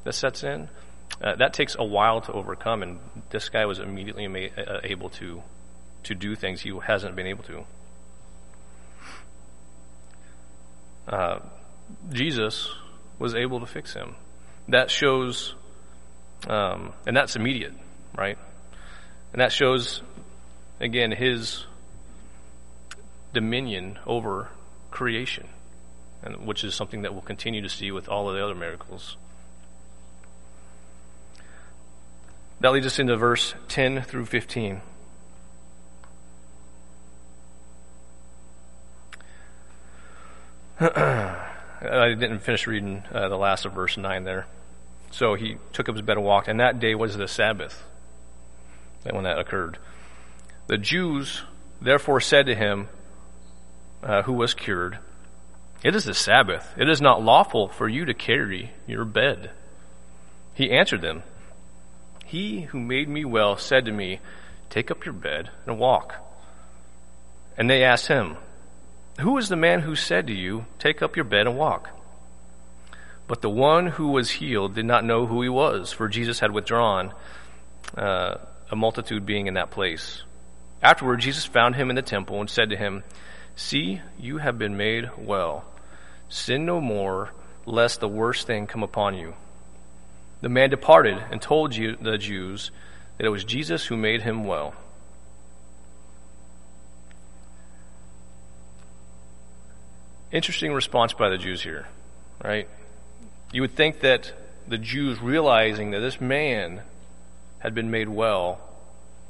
that 0.05 0.15
sets 0.15 0.45
in, 0.45 0.69
uh, 1.23 1.37
that 1.37 1.53
takes 1.53 1.75
a 1.79 1.85
while 1.85 2.21
to 2.21 2.33
overcome. 2.33 2.83
And 2.83 2.99
this 3.31 3.49
guy 3.49 3.65
was 3.65 3.79
immediately 3.79 4.29
ma- 4.29 4.63
uh, 4.63 4.81
able 4.85 5.11
to 5.11 5.43
to 6.05 6.15
do 6.15 6.37
things 6.37 6.61
he 6.61 6.73
hasn't 6.87 7.17
been 7.17 7.27
able 7.27 7.43
to. 7.45 7.65
Uh, 11.09 11.39
Jesus 12.11 12.73
was 13.19 13.35
able 13.35 13.61
to 13.61 13.67
fix 13.67 13.93
him. 13.95 14.15
That 14.69 14.91
shows, 14.91 15.55
um, 16.47 16.93
and 17.07 17.17
that's 17.17 17.37
immediate, 17.37 17.75
right? 18.17 18.39
And 19.33 19.41
that 19.41 19.53
shows, 19.53 20.03
again, 20.81 21.13
his 21.13 21.65
dominion 23.33 23.99
over 24.07 24.49
creation, 24.91 25.49
and 26.23 26.47
which 26.47 26.65
is 26.65 26.75
something 26.75 27.03
that 27.03 27.13
we'll 27.13 27.23
continue 27.23 27.63
to 27.63 27.69
see 27.69 27.91
with 27.91 28.09
all 28.09 28.29
of 28.29 28.37
the 28.37 28.45
other 28.45 28.55
miracles. 28.55 29.17
That 32.61 32.73
leads 32.73 32.87
us 32.87 32.99
into 32.99 33.17
verse 33.17 33.55
10 33.69 34.03
through 34.03 34.27
15. 34.27 34.81
I 40.81 42.15
didn't 42.19 42.41
finish 42.41 42.67
reading 42.67 43.03
uh, 43.13 43.29
the 43.29 43.37
last 43.37 43.67
of 43.67 43.73
verse 43.73 43.97
9 43.97 44.25
there. 44.25 44.47
So 45.17 45.35
he 45.35 45.57
took 45.73 45.89
up 45.89 45.95
his 45.95 46.03
bed 46.03 46.19
and 46.19 46.27
walked, 46.27 46.47
and 46.47 46.61
that 46.61 46.79
day 46.79 46.95
was 46.95 47.17
the 47.17 47.27
Sabbath 47.27 47.83
when 49.03 49.25
that 49.25 49.39
occurred. 49.39 49.79
The 50.67 50.77
Jews 50.77 51.43
therefore 51.81 52.21
said 52.21 52.45
to 52.47 52.55
him, 52.55 52.89
uh, 54.03 54.21
who 54.23 54.35
was 54.35 54.53
cured, 54.53 54.99
It 55.83 55.95
is 55.95 56.05
the 56.05 56.13
Sabbath. 56.13 56.75
It 56.77 56.91
is 56.91 57.01
not 57.01 57.23
lawful 57.23 57.69
for 57.69 57.89
you 57.89 58.05
to 58.05 58.13
carry 58.13 58.73
your 58.87 59.07
bed. 59.07 59.53
He 60.53 60.71
answered 60.71 61.01
them, 61.01 61.23
he 62.27 62.63
who 62.63 62.79
made 62.79 63.09
me 63.09 63.25
well 63.25 63.57
said 63.57 63.87
to 63.87 63.93
me, 63.93 64.21
Take 64.69 64.91
up 64.91 65.07
your 65.07 65.15
bed 65.15 65.49
and 65.65 65.79
walk. 65.79 66.17
And 67.57 67.71
they 67.71 67.85
asked 67.85 68.09
him, 68.09 68.37
Who 69.21 69.39
is 69.39 69.49
the 69.49 69.57
man 69.57 69.81
who 69.81 69.97
said 69.97 70.27
to 70.27 70.35
you, 70.35 70.67
Take 70.79 71.01
up 71.01 71.17
your 71.17 71.25
bed 71.25 71.47
and 71.47 71.57
walk? 71.57 71.96
But 73.29 73.43
the 73.43 73.51
one 73.51 73.87
who 73.89 74.09
was 74.09 74.31
healed 74.31 74.75
did 74.75 74.85
not 74.85 75.05
know 75.05 75.27
who 75.27 75.43
he 75.43 75.49
was, 75.49 75.93
for 75.93 76.09
Jesus 76.09 76.39
had 76.41 76.53
withdrawn, 76.53 77.13
uh, 77.97 78.37
a 78.71 78.77
multitude 78.77 79.27
being 79.27 79.47
in 79.47 79.55
that 79.55 79.71
place. 79.71 80.23
Afterward, 80.83 81.21
Jesus 81.21 81.45
found 81.45 81.75
him 81.75 81.91
in 81.91 81.97
the 81.97 82.03
temple 82.03 82.41
and 82.41 82.49
said 82.49 82.71
to 82.71 82.77
him, 82.77 83.03
See, 83.57 84.01
you 84.19 84.39
have 84.39 84.59
been 84.59 84.77
made 84.77 85.11
well. 85.17 85.65
Sin 86.29 86.67
no 86.67 86.81
more, 86.81 87.31
lest 87.65 88.01
the 88.01 88.09
worst 88.09 88.47
thing 88.47 88.67
come 88.67 88.83
upon 88.83 89.15
you. 89.15 89.35
The 90.43 90.49
man 90.49 90.71
departed 90.71 91.19
and 91.31 91.41
told 91.41 91.73
the 91.73 92.19
Jews 92.19 92.71
that 93.17 93.27
it 93.27 93.31
was 93.31 93.45
Jesus 93.45 93.87
who 93.87 93.97
made 93.97 94.23
him 94.23 94.45
well. 94.45 94.75
Interesting 100.31 100.73
response 100.73 101.15
by 101.15 101.31
the 101.31 101.39
Jews 101.39 101.63
here, 101.63 101.87
right? 102.45 102.69
You 103.53 103.63
would 103.63 103.75
think 103.77 104.01
that 104.01 104.33
the 104.69 104.79
Jews, 104.79 105.21
realizing 105.21 105.93
that 105.93 106.01
this 106.01 106.21
man 106.21 106.83
had 107.59 107.75
been 107.75 107.91
made 107.91 108.09
well, 108.09 108.61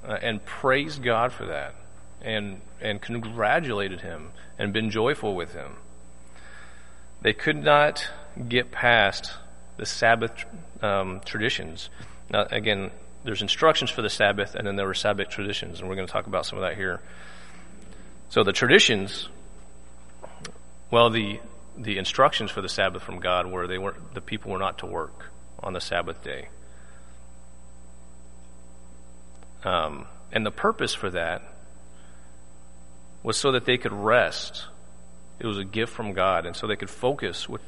uh, 0.06 0.18
and 0.22 0.44
praised 0.44 1.02
God 1.02 1.32
for 1.32 1.46
that, 1.46 1.74
and 2.22 2.60
and 2.80 3.00
congratulated 3.00 4.00
him, 4.00 4.30
and 4.58 4.72
been 4.72 4.90
joyful 4.90 5.34
with 5.34 5.52
him. 5.52 5.76
They 7.22 7.32
could 7.32 7.62
not 7.62 8.08
get 8.48 8.70
past 8.70 9.32
the 9.76 9.86
Sabbath 9.86 10.44
um, 10.82 11.20
traditions. 11.24 11.88
Now, 12.30 12.46
again, 12.50 12.90
there's 13.24 13.42
instructions 13.42 13.90
for 13.90 14.02
the 14.02 14.10
Sabbath, 14.10 14.54
and 14.54 14.66
then 14.66 14.76
there 14.76 14.86
were 14.86 14.94
Sabbath 14.94 15.28
traditions, 15.28 15.80
and 15.80 15.88
we're 15.88 15.96
going 15.96 16.06
to 16.06 16.12
talk 16.12 16.26
about 16.26 16.46
some 16.46 16.58
of 16.58 16.62
that 16.62 16.76
here. 16.76 17.00
So 18.28 18.44
the 18.44 18.52
traditions, 18.52 19.28
well, 20.90 21.10
the 21.10 21.40
the 21.76 21.98
instructions 21.98 22.50
for 22.50 22.62
the 22.62 22.68
Sabbath 22.68 23.02
from 23.02 23.20
God 23.20 23.46
were 23.46 23.66
they 23.66 23.78
were 23.78 23.94
the 24.14 24.20
people 24.20 24.52
were 24.52 24.58
not 24.58 24.78
to 24.78 24.86
work 24.86 25.30
on 25.60 25.72
the 25.72 25.80
Sabbath 25.80 26.22
day, 26.22 26.48
um, 29.64 30.06
and 30.32 30.44
the 30.44 30.50
purpose 30.50 30.94
for 30.94 31.10
that 31.10 31.42
was 33.22 33.36
so 33.36 33.52
that 33.52 33.64
they 33.64 33.76
could 33.78 33.92
rest. 33.92 34.66
It 35.38 35.46
was 35.46 35.58
a 35.58 35.64
gift 35.64 35.92
from 35.92 36.12
God, 36.14 36.46
and 36.46 36.56
so 36.56 36.66
they 36.66 36.76
could 36.76 36.90
focus 36.90 37.48
with 37.48 37.60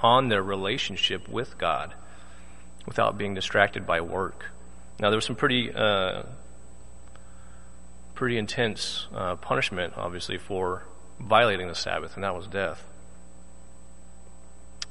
on 0.00 0.28
their 0.28 0.42
relationship 0.42 1.28
with 1.28 1.58
God 1.58 1.94
without 2.86 3.18
being 3.18 3.34
distracted 3.34 3.86
by 3.86 4.00
work. 4.00 4.46
Now, 5.00 5.10
there 5.10 5.16
was 5.16 5.24
some 5.24 5.36
pretty 5.36 5.72
uh, 5.72 6.22
pretty 8.14 8.38
intense 8.38 9.06
uh, 9.14 9.36
punishment, 9.36 9.94
obviously, 9.96 10.38
for 10.38 10.84
violating 11.20 11.68
the 11.68 11.74
Sabbath, 11.74 12.14
and 12.14 12.24
that 12.24 12.34
was 12.34 12.46
death. 12.46 12.84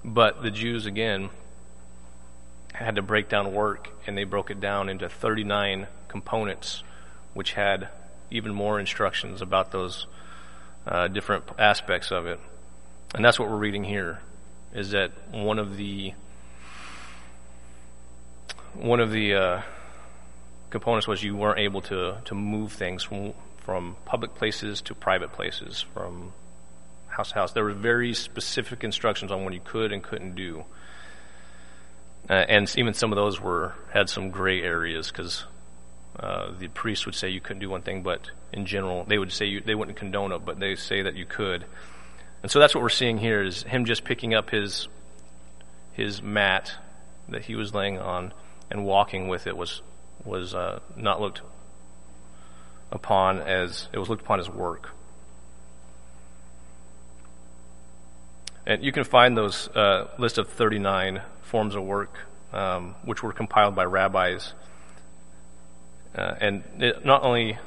But 0.08 0.44
the 0.44 0.52
Jews, 0.52 0.86
again, 0.86 1.32
had 2.72 2.98
to 2.98 3.02
break 3.02 3.28
down 3.28 3.54
work, 3.54 3.90
and 4.06 4.16
they 4.16 4.24
broke 4.24 4.52
it 4.52 4.60
down 4.60 4.88
into 4.88 5.10
39 5.10 5.88
components, 6.08 6.84
which 7.34 7.54
had 7.54 7.90
even 8.30 8.54
more 8.54 8.80
instructions 8.80 9.42
about 9.42 9.72
those 9.72 10.06
uh, 10.86 11.08
different 11.08 11.46
aspects 11.58 12.12
of 12.12 12.28
it. 12.28 12.40
And 13.16 13.26
that's 13.26 13.40
what 13.40 13.50
we're 13.50 13.58
reading 13.58 13.84
here, 13.84 14.20
is 14.76 14.92
that 14.92 15.12
one 15.32 15.58
of 15.58 15.76
the 15.76 16.14
one 18.74 19.00
of 19.00 19.10
the 19.10 19.34
uh, 19.34 19.62
components 20.70 21.08
was 21.08 21.24
you 21.24 21.36
weren't 21.36 21.60
able 21.60 21.82
to, 21.82 22.18
to 22.26 22.36
move 22.36 22.74
things 22.74 23.04
from, 23.04 23.34
from 23.58 23.96
public 24.06 24.36
places 24.36 24.82
to 24.82 24.94
private 24.94 25.32
places, 25.32 25.82
from 25.94 26.34
house 27.16 27.30
to 27.30 27.36
house. 27.36 27.54
There 27.54 27.64
were 27.64 27.74
very 27.74 28.14
specific 28.14 28.84
instructions 28.84 29.32
on 29.32 29.44
what 29.44 29.54
you 29.54 29.62
could 29.64 29.92
and 29.92 30.04
couldn't 30.04 30.36
do. 30.36 30.66
Uh, 32.30 32.34
and 32.34 32.74
even 32.78 32.94
some 32.94 33.12
of 33.12 33.16
those 33.16 33.40
were 33.40 33.76
had 33.94 34.10
some 34.10 34.32
gray 34.32 34.62
areas 34.62 35.08
because 35.12 35.46
uh, 36.20 36.52
the 36.58 36.68
priest 36.70 37.06
would 37.06 37.16
say 37.16 37.30
you 37.30 37.42
couldn't 37.42 37.60
do 37.60 37.70
one 37.70 37.82
thing, 37.82 38.02
but 38.02 38.32
in 38.52 38.66
general, 38.66 39.04
they 39.04 39.18
would 39.18 39.32
say 39.32 39.46
you, 39.46 39.62
they 39.62 39.76
wouldn't 39.76 39.98
condone 39.98 40.32
it, 40.32 40.46
but 40.46 40.60
they 40.60 40.76
say 40.76 41.04
that 41.04 41.16
you 41.16 41.26
could. 41.26 41.66
And 42.42 42.52
so 42.52 42.60
that's 42.60 42.74
what 42.74 42.82
we're 42.82 42.90
seeing 42.90 43.18
here 43.18 43.44
is 43.44 43.64
him 43.64 43.86
just 43.86 44.04
picking 44.04 44.34
up 44.34 44.50
his 44.50 44.88
his 45.94 46.22
mat 46.22 46.74
that 47.30 47.46
he 47.46 47.56
was 47.56 47.74
laying 47.74 47.98
on 47.98 48.34
and 48.70 48.86
walking 48.86 49.28
with 49.28 49.48
it 49.48 49.56
was 49.56 49.82
was 50.24 50.56
uh, 50.56 50.80
not 50.96 51.22
looked 51.22 51.42
upon 52.92 53.40
as 53.40 53.88
it 53.94 54.00
was 54.00 54.10
looked 54.10 54.24
upon 54.24 54.40
as 54.40 54.50
work. 54.50 54.95
And 58.66 58.84
you 58.84 58.92
can 58.92 59.04
find 59.04 59.38
those 59.38 59.68
uh, 59.70 60.08
list 60.18 60.38
of 60.38 60.50
39 60.50 61.22
forms 61.44 61.76
of 61.76 61.84
work, 61.84 62.18
um, 62.52 62.96
which 63.04 63.22
were 63.22 63.32
compiled 63.32 63.76
by 63.76 63.86
rabbis. 63.86 64.54
Uh, 66.16 66.36
and 66.40 66.64
it 66.80 67.06
not 67.06 67.24
only 67.24 67.60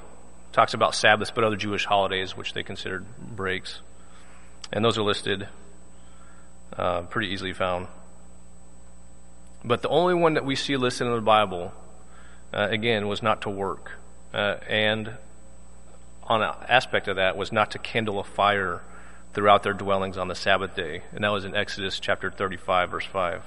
talks 0.53 0.75
about 0.75 0.95
Sabbaths, 0.95 1.31
but 1.31 1.45
other 1.45 1.57
Jewish 1.57 1.85
holidays, 1.85 2.37
which 2.37 2.53
they 2.53 2.63
considered 2.63 3.07
breaks. 3.19 3.81
And 4.73 4.85
those 4.85 4.99
are 4.99 5.03
listed, 5.03 5.49
uh, 6.77 7.03
pretty 7.03 7.29
easily 7.29 7.53
found. 7.53 7.87
But 9.65 9.83
the 9.83 9.89
only 9.89 10.15
one 10.15 10.35
that 10.35 10.45
we 10.45 10.57
see 10.57 10.77
listed 10.77 11.07
in 11.07 11.15
the 11.15 11.21
Bible, 11.21 11.73
uh, 12.53 12.69
again, 12.71 13.07
was 13.07 13.23
not 13.23 13.43
to 13.43 13.51
work. 13.51 13.93
Uh, 14.35 14.57
and 14.69 15.13
on 16.25 16.43
an 16.43 16.55
aspect 16.69 17.09
of 17.09 17.17
that 17.17 17.37
was 17.37 17.53
not 17.53 17.71
to 17.73 17.79
kindle 17.79 18.19
a 18.19 18.25
fire 18.25 18.83
throughout 19.35 19.63
their 19.63 19.73
dwellings 19.73 20.17
on 20.17 20.29
the 20.29 20.35
Sabbath 20.35 20.75
day. 20.75 21.03
And 21.13 21.25
that 21.25 21.33
was 21.33 21.45
in 21.45 21.55
Exodus 21.55 22.01
chapter 22.01 22.31
35, 22.31 22.91
verse 22.91 23.05
5. 23.05 23.43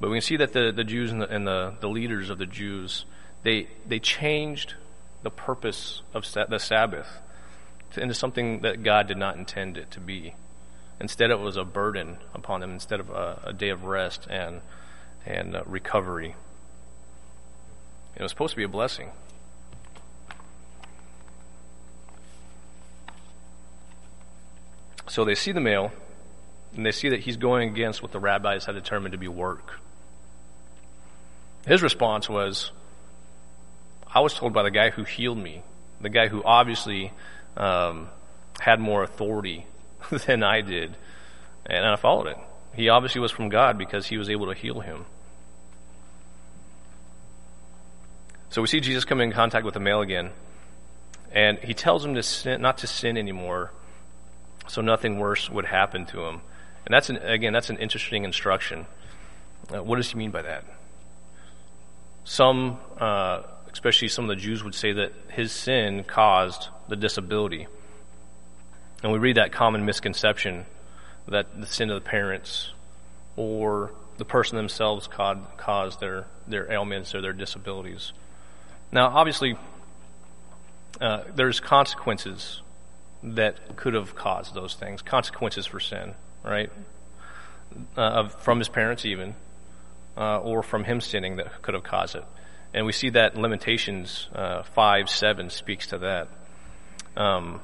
But 0.00 0.10
we 0.10 0.16
can 0.16 0.22
see 0.22 0.36
that 0.36 0.52
the, 0.52 0.72
the 0.72 0.84
Jews 0.84 1.10
and, 1.10 1.22
the, 1.22 1.28
and 1.28 1.46
the, 1.46 1.74
the 1.80 1.88
leaders 1.88 2.30
of 2.30 2.38
the 2.38 2.46
Jews, 2.46 3.04
they, 3.42 3.68
they 3.86 3.98
changed 3.98 4.74
the 5.22 5.30
purpose 5.30 6.02
of 6.14 6.24
the 6.48 6.58
Sabbath 6.58 7.08
into 7.96 8.14
something 8.14 8.60
that 8.60 8.82
God 8.82 9.08
did 9.08 9.16
not 9.16 9.36
intend 9.36 9.76
it 9.76 9.90
to 9.92 10.00
be. 10.00 10.34
Instead, 11.00 11.30
it 11.30 11.38
was 11.38 11.56
a 11.56 11.64
burden 11.64 12.18
upon 12.34 12.60
them 12.60 12.72
instead 12.72 13.00
of 13.00 13.10
a, 13.10 13.40
a 13.44 13.52
day 13.52 13.70
of 13.70 13.84
rest 13.84 14.26
and, 14.28 14.60
and 15.24 15.56
uh, 15.56 15.62
recovery. 15.64 16.34
It 18.16 18.22
was 18.22 18.30
supposed 18.30 18.52
to 18.52 18.56
be 18.56 18.64
a 18.64 18.68
blessing. 18.68 19.10
So 25.08 25.24
they 25.24 25.34
see 25.34 25.52
the 25.52 25.60
male, 25.60 25.90
and 26.76 26.84
they 26.84 26.92
see 26.92 27.08
that 27.10 27.20
he's 27.20 27.36
going 27.36 27.70
against 27.70 28.02
what 28.02 28.12
the 28.12 28.20
rabbis 28.20 28.66
had 28.66 28.74
determined 28.74 29.12
to 29.12 29.18
be 29.18 29.28
work. 29.28 29.80
His 31.66 31.82
response 31.82 32.28
was, 32.28 32.70
I 34.12 34.20
was 34.20 34.34
told 34.34 34.52
by 34.52 34.62
the 34.62 34.70
guy 34.70 34.90
who 34.90 35.04
healed 35.04 35.38
me, 35.38 35.62
the 36.00 36.08
guy 36.08 36.28
who 36.28 36.42
obviously 36.44 37.12
um, 37.56 38.08
had 38.60 38.80
more 38.80 39.02
authority 39.02 39.66
than 40.26 40.42
I 40.42 40.60
did, 40.60 40.96
and 41.66 41.84
I 41.84 41.96
followed 41.96 42.28
it. 42.28 42.36
He 42.74 42.88
obviously 42.88 43.20
was 43.20 43.32
from 43.32 43.48
God 43.48 43.76
because 43.76 44.06
he 44.06 44.18
was 44.18 44.30
able 44.30 44.46
to 44.46 44.54
heal 44.54 44.80
him. 44.80 45.04
So 48.50 48.62
we 48.62 48.68
see 48.68 48.80
Jesus 48.80 49.04
come 49.04 49.20
in 49.20 49.32
contact 49.32 49.64
with 49.64 49.74
the 49.74 49.80
male 49.80 50.00
again, 50.00 50.30
and 51.32 51.58
he 51.58 51.74
tells 51.74 52.04
him 52.04 52.14
to 52.14 52.22
sin, 52.22 52.62
not 52.62 52.78
to 52.78 52.86
sin 52.86 53.18
anymore, 53.18 53.72
so 54.68 54.80
nothing 54.80 55.18
worse 55.18 55.50
would 55.50 55.64
happen 55.64 56.06
to 56.06 56.24
him. 56.24 56.40
And 56.86 56.94
that's 56.94 57.10
an, 57.10 57.16
again, 57.18 57.52
that's 57.52 57.70
an 57.70 57.78
interesting 57.78 58.24
instruction. 58.24 58.86
Uh, 59.74 59.82
what 59.82 59.96
does 59.96 60.10
he 60.10 60.16
mean 60.16 60.30
by 60.30 60.42
that? 60.42 60.64
Some, 62.24 62.78
uh, 62.98 63.42
especially 63.72 64.08
some 64.08 64.24
of 64.24 64.28
the 64.28 64.40
Jews, 64.40 64.62
would 64.62 64.74
say 64.74 64.92
that 64.92 65.12
his 65.30 65.52
sin 65.52 66.04
caused 66.04 66.68
the 66.88 66.96
disability. 66.96 67.66
And 69.02 69.12
we 69.12 69.18
read 69.18 69.36
that 69.36 69.52
common 69.52 69.84
misconception 69.84 70.66
that 71.26 71.60
the 71.60 71.66
sin 71.66 71.90
of 71.90 72.02
the 72.02 72.08
parents 72.08 72.70
or 73.36 73.92
the 74.16 74.24
person 74.24 74.56
themselves 74.56 75.08
caused 75.08 76.00
their, 76.00 76.26
their 76.46 76.70
ailments 76.72 77.14
or 77.14 77.20
their 77.20 77.32
disabilities. 77.32 78.12
Now, 78.90 79.08
obviously, 79.08 79.56
uh, 81.00 81.24
there's 81.34 81.60
consequences 81.60 82.62
that 83.22 83.76
could 83.76 83.94
have 83.94 84.14
caused 84.14 84.54
those 84.54 84.74
things, 84.74 85.02
consequences 85.02 85.66
for 85.66 85.80
sin, 85.80 86.14
right? 86.44 86.70
Uh, 87.96 88.28
from 88.28 88.58
his 88.58 88.68
parents, 88.68 89.04
even, 89.04 89.34
uh, 90.16 90.38
or 90.38 90.62
from 90.62 90.84
him 90.84 91.00
sinning 91.00 91.36
that 91.36 91.62
could 91.62 91.74
have 91.74 91.82
caused 91.82 92.14
it. 92.14 92.24
And 92.74 92.86
we 92.86 92.92
see 92.92 93.10
that 93.10 93.36
Lamentations 93.36 94.28
uh, 94.34 94.62
5 94.62 95.08
7 95.08 95.50
speaks 95.50 95.88
to 95.88 95.98
that. 95.98 96.28
Um, 97.16 97.60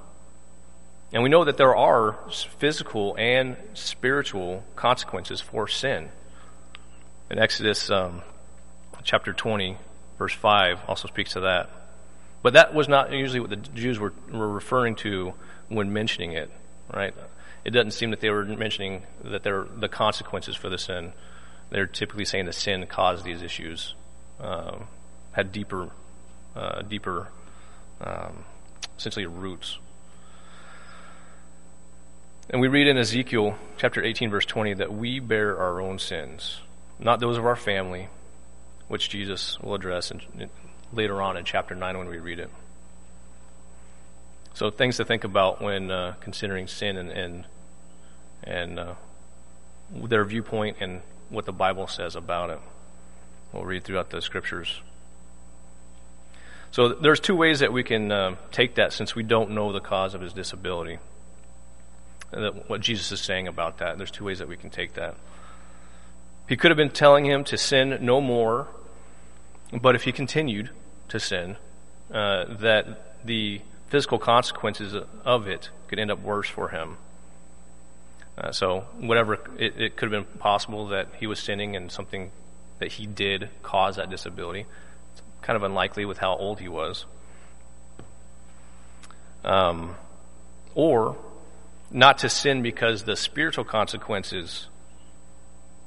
and 1.13 1.23
we 1.23 1.29
know 1.29 1.45
that 1.45 1.57
there 1.57 1.77
are 1.77 2.19
physical 2.59 3.15
and 3.17 3.57
spiritual 3.75 4.65
consequences 4.75 5.41
for 5.41 5.69
sin. 5.69 6.09
In 7.31 7.39
Exodus 7.39 7.89
um, 7.91 8.23
chapter 9.05 9.33
20, 9.33 9.79
verse 10.19 10.35
5, 10.35 10.81
also 10.89 11.07
speaks 11.07 11.35
to 11.35 11.41
that. 11.41 11.71
But 12.43 12.55
that 12.55 12.75
was 12.75 12.89
not 12.89 13.13
usually 13.13 13.41
what 13.41 13.51
the 13.51 13.57
Jews 13.57 13.99
were, 13.99 14.13
were 14.31 14.49
referring 14.49 14.97
to 14.97 15.35
when 15.69 15.93
mentioning 15.93 16.33
it, 16.33 16.51
right? 16.93 17.15
It 17.65 17.71
doesn't 17.71 17.93
seem 17.93 18.11
that 18.11 18.21
they 18.21 18.31
were 18.31 18.45
mentioning 18.45 19.05
that 19.25 19.43
there 19.43 19.67
the 19.77 19.89
consequences 19.89 20.55
for 20.55 20.69
the 20.69 20.79
sin. 20.79 21.13
They're 21.71 21.87
typically 21.87 22.25
saying 22.25 22.47
the 22.47 22.53
sin 22.53 22.87
caused 22.87 23.25
these 23.25 23.43
issues, 23.43 23.95
um, 24.39 24.87
had 25.33 25.51
deeper, 25.51 25.91
uh, 26.55 26.83
deeper, 26.83 27.29
um, 28.01 28.45
essentially 28.99 29.27
roots. 29.27 29.79
And 32.51 32.61
we 32.61 32.69
read 32.69 32.87
in 32.87 32.99
Ezekiel 32.99 33.57
chapter 33.79 34.05
18, 34.05 34.31
verse 34.31 34.45
20, 34.45 34.75
that 34.75 34.93
we 34.93 35.19
bear 35.19 35.59
our 35.59 35.81
own 35.81 35.99
sins, 35.99 36.61
not 36.99 37.19
those 37.19 37.39
of 37.39 37.47
our 37.47 37.57
family, 37.57 38.09
which 38.89 39.09
Jesus 39.09 39.59
will 39.61 39.75
address 39.75 40.11
in, 40.11 40.21
in, 40.39 40.51
later 40.93 41.23
on 41.23 41.39
in 41.39 41.45
chapter 41.47 41.75
9 41.75 41.97
when 41.97 42.09
we 42.09 42.19
read 42.19 42.39
it. 42.39 42.51
So, 44.55 44.71
things 44.71 44.97
to 44.99 45.05
think 45.05 45.25
about 45.25 45.61
when 45.61 45.91
uh, 45.91 46.15
considering 46.21 46.69
sin 46.69 46.97
and, 46.97 47.11
and, 47.11 47.45
and 48.43 48.79
uh, 48.79 48.95
their 49.91 50.25
viewpoint 50.25 50.77
and 50.81 51.03
what 51.29 51.45
the 51.45 51.53
Bible 51.53 51.87
says 51.87 52.15
about 52.15 52.51
it. 52.51 52.61
We'll 53.53 53.65
read 53.65 53.85
throughout 53.85 54.11
the 54.11 54.23
scriptures. 54.23 54.81
So, 56.71 56.89
there's 56.89 57.21
two 57.21 57.37
ways 57.37 57.61
that 57.61 57.73
we 57.73 57.83
can 57.83 58.13
uh, 58.13 58.37
take 58.53 58.77
that 58.77 58.93
since 58.93 59.15
we 59.15 59.23
don't 59.23 59.51
know 59.51 59.73
the 59.73 59.81
cause 59.81 60.15
of 60.15 60.21
his 60.21 60.33
disability 60.33 60.99
what 62.67 62.81
Jesus 62.81 63.13
is 63.13 63.21
saying 63.21 63.49
about 63.49 63.79
that. 63.79 63.99
There's 63.99 64.11
two 64.11 64.25
ways 64.25 64.39
that 64.39 64.49
we 64.49 64.57
can 64.57 64.71
take 64.71 64.95
that. 64.95 65.15
He 66.49 66.57
could 66.57 66.71
have 66.71 66.77
been 66.77 66.91
telling 66.91 67.25
him 67.25 67.45
to 67.45 67.57
sin 67.57 67.99
no 68.03 68.21
more, 68.21 68.69
but 69.73 69.95
if 69.95 70.03
he 70.05 70.13
continued 70.13 70.71
to 71.09 71.19
sin, 71.19 71.57
uh, 72.13 72.45
that 72.57 73.25
the 73.25 73.61
physical 73.89 74.19
consequences 74.19 74.95
of 75.25 75.47
it 75.47 75.71
could 75.89 75.99
end 75.99 76.11
up 76.11 76.21
worse 76.23 76.49
for 76.49 76.69
him. 76.69 76.97
Uh, 78.37 78.51
so, 78.51 78.81
whatever, 78.99 79.35
it, 79.59 79.81
it, 79.81 79.97
could 79.97 80.11
have 80.11 80.25
been 80.27 80.39
possible 80.41 80.89
that 80.89 81.09
he 81.19 81.27
was 81.27 81.39
sinning 81.39 81.77
and 81.77 81.93
something 81.93 82.33
that 82.81 82.91
he 82.91 83.07
did 83.07 83.49
cause 83.63 83.97
that 83.97 84.11
disability. 84.11 84.67
It's 85.13 85.23
kind 85.43 85.57
of 85.57 85.63
unlikely 85.63 86.05
with 86.05 86.19
how 86.19 86.37
old 86.37 86.59
he 86.59 86.69
was. 86.69 87.05
Um, 89.45 89.95
or 90.75 91.17
not 91.91 92.19
to 92.19 92.29
sin 92.29 92.63
because 92.63 93.05
the 93.05 93.15
spiritual 93.15 93.65
consequences 93.65 94.67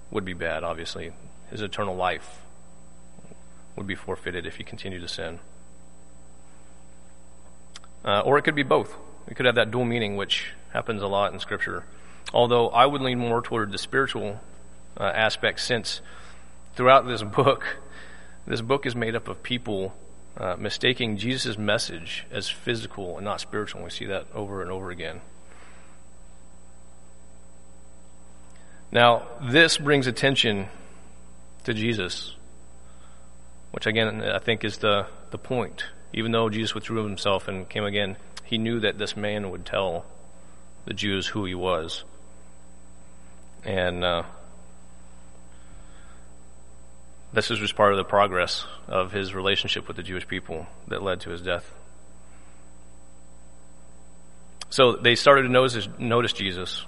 would 0.09 0.23
be 0.23 0.33
bad, 0.33 0.63
obviously. 0.63 1.11
His 1.49 1.61
eternal 1.61 1.95
life 1.95 2.41
would 3.75 3.87
be 3.87 3.95
forfeited 3.95 4.45
if 4.45 4.55
he 4.55 4.63
continued 4.63 5.01
to 5.01 5.07
sin. 5.07 5.39
Uh, 8.07 8.21
or 8.21 8.37
it 8.37 8.43
could 8.43 8.55
be 8.55 8.63
both. 8.63 8.95
It 9.27 9.35
could 9.35 9.45
have 9.45 9.55
that 9.55 9.69
dual 9.69 9.83
meaning, 9.83 10.15
which 10.15 10.53
happens 10.71 11.01
a 11.01 11.07
lot 11.07 11.33
in 11.33 11.39
Scripture. 11.39 11.83
Although 12.33 12.69
I 12.69 12.85
would 12.85 13.01
lean 13.01 13.19
more 13.19 13.41
toward 13.41 13.73
the 13.73 13.77
spiritual 13.77 14.39
uh, 14.97 15.03
aspect, 15.03 15.59
since 15.59 15.99
throughout 16.73 17.05
this 17.05 17.21
book, 17.21 17.65
this 18.45 18.61
book 18.61 18.85
is 18.85 18.95
made 18.95 19.13
up 19.13 19.27
of 19.27 19.43
people 19.43 19.93
uh, 20.37 20.55
mistaking 20.57 21.17
Jesus' 21.17 21.57
message 21.57 22.25
as 22.31 22.47
physical 22.47 23.17
and 23.17 23.25
not 23.25 23.41
spiritual. 23.41 23.83
We 23.83 23.89
see 23.89 24.05
that 24.05 24.27
over 24.33 24.61
and 24.61 24.71
over 24.71 24.89
again. 24.89 25.19
Now, 28.89 29.27
this 29.41 29.77
brings 29.77 30.07
attention 30.07 30.67
to 31.65 31.73
Jesus, 31.73 32.35
which 33.71 33.85
again, 33.85 34.23
I 34.23 34.39
think 34.39 34.63
is 34.63 34.77
the, 34.77 35.07
the 35.31 35.37
point. 35.37 35.83
Even 36.13 36.31
though 36.31 36.49
Jesus 36.49 36.73
withdrew 36.73 37.03
himself 37.03 37.47
and 37.47 37.67
came 37.67 37.83
again, 37.83 38.17
he 38.43 38.57
knew 38.57 38.79
that 38.79 38.97
this 38.97 39.17
man 39.17 39.51
would 39.51 39.65
tell 39.65 40.05
the 40.85 40.93
Jews 40.93 41.27
who 41.27 41.45
he 41.45 41.53
was. 41.53 42.03
And 43.63 44.03
uh, 44.03 44.23
this 47.33 47.51
is 47.51 47.59
just 47.59 47.75
part 47.75 47.91
of 47.91 47.97
the 47.97 48.05
progress 48.05 48.65
of 48.87 49.11
his 49.11 49.35
relationship 49.35 49.87
with 49.87 49.97
the 49.97 50.03
Jewish 50.03 50.27
people 50.27 50.65
that 50.87 51.03
led 51.03 51.21
to 51.21 51.29
his 51.29 51.41
death. 51.41 51.71
So 54.69 54.93
they 54.93 55.15
started 55.15 55.43
to 55.43 55.49
notice, 55.49 55.87
notice 55.97 56.33
Jesus. 56.33 56.85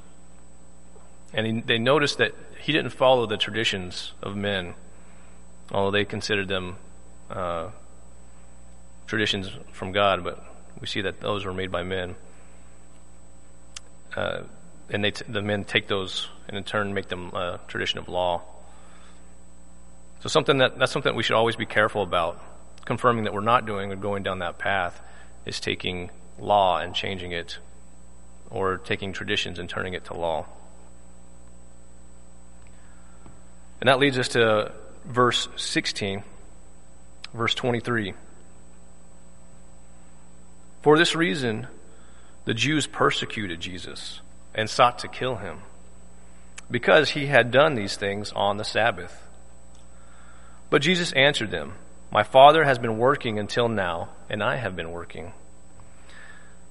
And 1.33 1.45
he, 1.45 1.61
they 1.61 1.77
noticed 1.77 2.17
that 2.19 2.33
he 2.61 2.71
didn't 2.71 2.91
follow 2.91 3.25
the 3.25 3.37
traditions 3.37 4.13
of 4.21 4.35
men, 4.35 4.73
although 5.71 5.91
they 5.91 6.05
considered 6.05 6.47
them 6.47 6.77
uh, 7.29 7.69
traditions 9.09 9.49
from 9.71 9.91
God, 9.91 10.23
but 10.23 10.43
we 10.79 10.85
see 10.85 11.01
that 11.01 11.19
those 11.19 11.43
were 11.43 11.53
made 11.53 11.71
by 11.71 11.81
men. 11.81 12.15
Uh, 14.15 14.43
and 14.91 15.03
they 15.03 15.11
t- 15.11 15.25
the 15.27 15.41
men 15.41 15.63
take 15.63 15.87
those 15.87 16.29
and 16.47 16.55
in 16.55 16.63
turn 16.63 16.93
make 16.93 17.07
them 17.07 17.33
a 17.33 17.59
tradition 17.67 17.97
of 17.97 18.07
law. 18.07 18.41
So 20.21 20.29
something 20.29 20.59
that 20.59 20.77
that's 20.77 20.91
something 20.91 21.11
that 21.11 21.15
we 21.15 21.23
should 21.23 21.35
always 21.35 21.55
be 21.55 21.65
careful 21.65 22.03
about, 22.03 22.39
confirming 22.85 23.23
that 23.23 23.33
we're 23.33 23.41
not 23.41 23.65
doing 23.65 23.91
or 23.91 23.95
going 23.95 24.21
down 24.21 24.39
that 24.39 24.59
path, 24.59 25.01
is 25.45 25.59
taking 25.59 26.11
law 26.37 26.77
and 26.77 26.93
changing 26.93 27.31
it, 27.31 27.57
or 28.51 28.77
taking 28.77 29.11
traditions 29.11 29.57
and 29.57 29.67
turning 29.67 29.93
it 29.93 30.05
to 30.05 30.13
law. 30.13 30.45
And 33.81 33.87
that 33.87 33.97
leads 33.97 34.19
us 34.19 34.29
to 34.29 34.71
verse 35.05 35.47
16, 35.55 36.23
verse 37.33 37.55
23. 37.55 38.13
For 40.81 40.97
this 40.97 41.15
reason, 41.15 41.67
the 42.45 42.53
Jews 42.53 42.87
persecuted 42.87 43.59
Jesus 43.59 44.21
and 44.55 44.69
sought 44.69 44.99
to 44.99 45.07
kill 45.07 45.35
him, 45.35 45.59
because 46.71 47.11
he 47.11 47.25
had 47.25 47.51
done 47.51 47.75
these 47.75 47.97
things 47.97 48.31
on 48.31 48.57
the 48.57 48.63
Sabbath. 48.63 49.21
But 50.69 50.81
Jesus 50.81 51.11
answered 51.13 51.51
them, 51.51 51.73
My 52.11 52.23
Father 52.23 52.63
has 52.63 52.79
been 52.79 52.97
working 52.97 53.39
until 53.39 53.67
now, 53.67 54.09
and 54.29 54.41
I 54.41 54.55
have 54.55 54.75
been 54.75 54.91
working. 54.91 55.33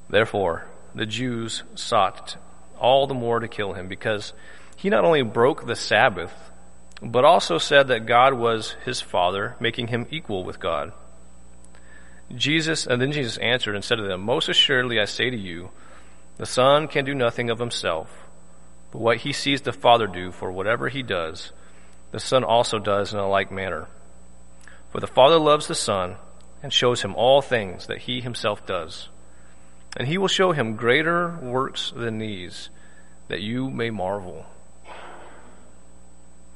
Therefore, 0.08 0.66
the 0.94 1.06
Jews 1.06 1.62
sought 1.74 2.36
all 2.78 3.06
the 3.06 3.14
more 3.14 3.40
to 3.40 3.48
kill 3.48 3.74
him, 3.74 3.88
because 3.88 4.32
he 4.76 4.88
not 4.88 5.04
only 5.04 5.22
broke 5.22 5.66
the 5.66 5.76
Sabbath, 5.76 6.32
but 7.02 7.24
also 7.24 7.58
said 7.58 7.88
that 7.88 8.06
God 8.06 8.34
was 8.34 8.74
his 8.84 9.00
Father, 9.00 9.56
making 9.60 9.88
him 9.88 10.06
equal 10.10 10.44
with 10.44 10.58
God. 10.58 10.92
Jesus, 12.34 12.86
and 12.86 13.00
then 13.00 13.12
Jesus 13.12 13.38
answered 13.38 13.74
and 13.74 13.84
said 13.84 13.96
to 13.96 14.02
them, 14.02 14.20
Most 14.20 14.48
assuredly 14.48 15.00
I 15.00 15.06
say 15.06 15.30
to 15.30 15.36
you, 15.36 15.70
the 16.36 16.46
Son 16.46 16.86
can 16.86 17.04
do 17.04 17.14
nothing 17.14 17.50
of 17.50 17.58
himself, 17.58 18.26
but 18.92 19.00
what 19.00 19.18
he 19.18 19.32
sees 19.32 19.62
the 19.62 19.72
Father 19.72 20.06
do, 20.06 20.30
for 20.30 20.52
whatever 20.52 20.88
he 20.88 21.02
does, 21.02 21.52
the 22.10 22.20
Son 22.20 22.44
also 22.44 22.78
does 22.78 23.12
in 23.12 23.18
a 23.18 23.28
like 23.28 23.50
manner. 23.50 23.88
For 24.92 25.00
the 25.00 25.06
Father 25.06 25.38
loves 25.38 25.66
the 25.66 25.74
Son 25.74 26.16
and 26.62 26.72
shows 26.72 27.02
him 27.02 27.14
all 27.14 27.42
things 27.42 27.86
that 27.86 27.98
he 27.98 28.20
himself 28.20 28.66
does. 28.66 29.08
And 29.96 30.06
he 30.06 30.18
will 30.18 30.28
show 30.28 30.52
him 30.52 30.76
greater 30.76 31.38
works 31.42 31.92
than 31.94 32.18
these, 32.18 32.70
that 33.28 33.40
you 33.40 33.70
may 33.70 33.90
marvel. 33.90 34.46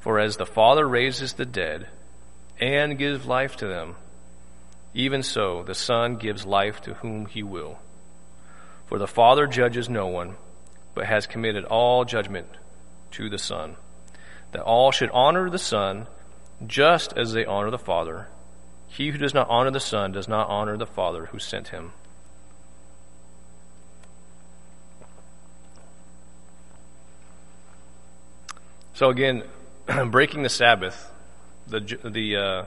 For 0.00 0.18
as 0.18 0.36
the 0.36 0.46
Father 0.46 0.86
raises 0.86 1.34
the 1.34 1.44
dead 1.44 1.88
and 2.60 2.98
gives 2.98 3.26
life 3.26 3.56
to 3.56 3.66
them, 3.66 3.96
even 4.94 5.22
so 5.22 5.62
the 5.62 5.74
Son 5.74 6.16
gives 6.16 6.44
life 6.44 6.80
to 6.82 6.94
whom 6.94 7.26
he 7.26 7.42
will. 7.42 7.78
For 8.86 8.98
the 8.98 9.06
Father 9.06 9.46
judges 9.46 9.88
no 9.88 10.06
one, 10.06 10.36
but 10.94 11.06
has 11.06 11.26
committed 11.26 11.64
all 11.64 12.04
judgment 12.04 12.48
to 13.12 13.30
the 13.30 13.38
Son, 13.38 13.76
that 14.52 14.62
all 14.62 14.92
should 14.92 15.10
honor 15.10 15.48
the 15.48 15.58
Son 15.58 16.06
just 16.66 17.16
as 17.16 17.32
they 17.32 17.44
honor 17.44 17.70
the 17.70 17.78
Father. 17.78 18.28
He 18.88 19.10
who 19.10 19.18
does 19.18 19.32
not 19.32 19.48
honor 19.48 19.70
the 19.70 19.80
Son 19.80 20.12
does 20.12 20.28
not 20.28 20.48
honor 20.48 20.76
the 20.76 20.86
Father 20.86 21.26
who 21.26 21.38
sent 21.38 21.68
him. 21.68 21.92
So 28.94 29.08
again, 29.08 29.44
breaking 30.10 30.42
the 30.42 30.50
Sabbath, 30.50 31.10
the 31.66 31.80
the 31.80 32.36
uh, 32.36 32.64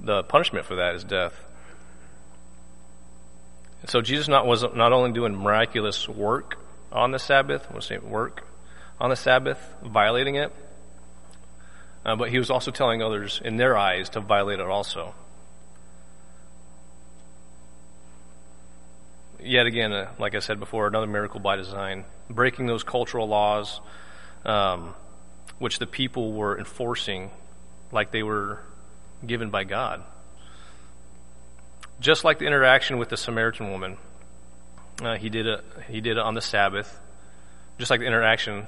the 0.00 0.22
punishment 0.22 0.66
for 0.66 0.76
that 0.76 0.94
is 0.94 1.04
death. 1.04 1.34
So 3.86 4.00
Jesus 4.00 4.28
not 4.28 4.46
was 4.46 4.64
not 4.74 4.92
only 4.92 5.12
doing 5.12 5.34
miraculous 5.34 6.08
work 6.08 6.58
on 6.90 7.12
the 7.12 7.18
Sabbath, 7.18 7.70
we'll 7.70 7.82
say 7.82 7.98
work 7.98 8.46
on 9.00 9.10
the 9.10 9.16
Sabbath, 9.16 9.58
violating 9.82 10.36
it, 10.36 10.52
uh, 12.04 12.16
but 12.16 12.30
he 12.30 12.38
was 12.38 12.50
also 12.50 12.70
telling 12.70 13.02
others 13.02 13.40
in 13.44 13.56
their 13.56 13.76
eyes 13.76 14.08
to 14.10 14.20
violate 14.20 14.58
it 14.58 14.66
also. 14.66 15.14
Yet 19.38 19.66
again, 19.66 19.92
uh, 19.92 20.10
like 20.18 20.34
I 20.34 20.40
said 20.40 20.58
before, 20.58 20.86
another 20.86 21.06
miracle 21.06 21.40
by 21.40 21.56
design, 21.56 22.04
breaking 22.28 22.66
those 22.66 22.82
cultural 22.82 23.28
laws. 23.28 23.80
Um, 24.44 24.94
which 25.58 25.78
the 25.78 25.86
people 25.86 26.32
were 26.32 26.58
enforcing 26.58 27.30
like 27.92 28.10
they 28.10 28.22
were 28.22 28.60
given 29.24 29.50
by 29.50 29.64
God. 29.64 30.02
Just 32.00 32.24
like 32.24 32.38
the 32.38 32.46
interaction 32.46 32.98
with 32.98 33.08
the 33.08 33.16
Samaritan 33.16 33.70
woman, 33.70 33.96
uh, 35.02 35.16
he 35.16 35.28
did 35.28 35.46
it. 35.46 35.64
He 35.88 36.00
did 36.00 36.18
it 36.18 36.22
on 36.22 36.34
the 36.34 36.40
Sabbath. 36.40 37.00
Just 37.78 37.90
like 37.90 38.00
the 38.00 38.06
interaction, 38.06 38.66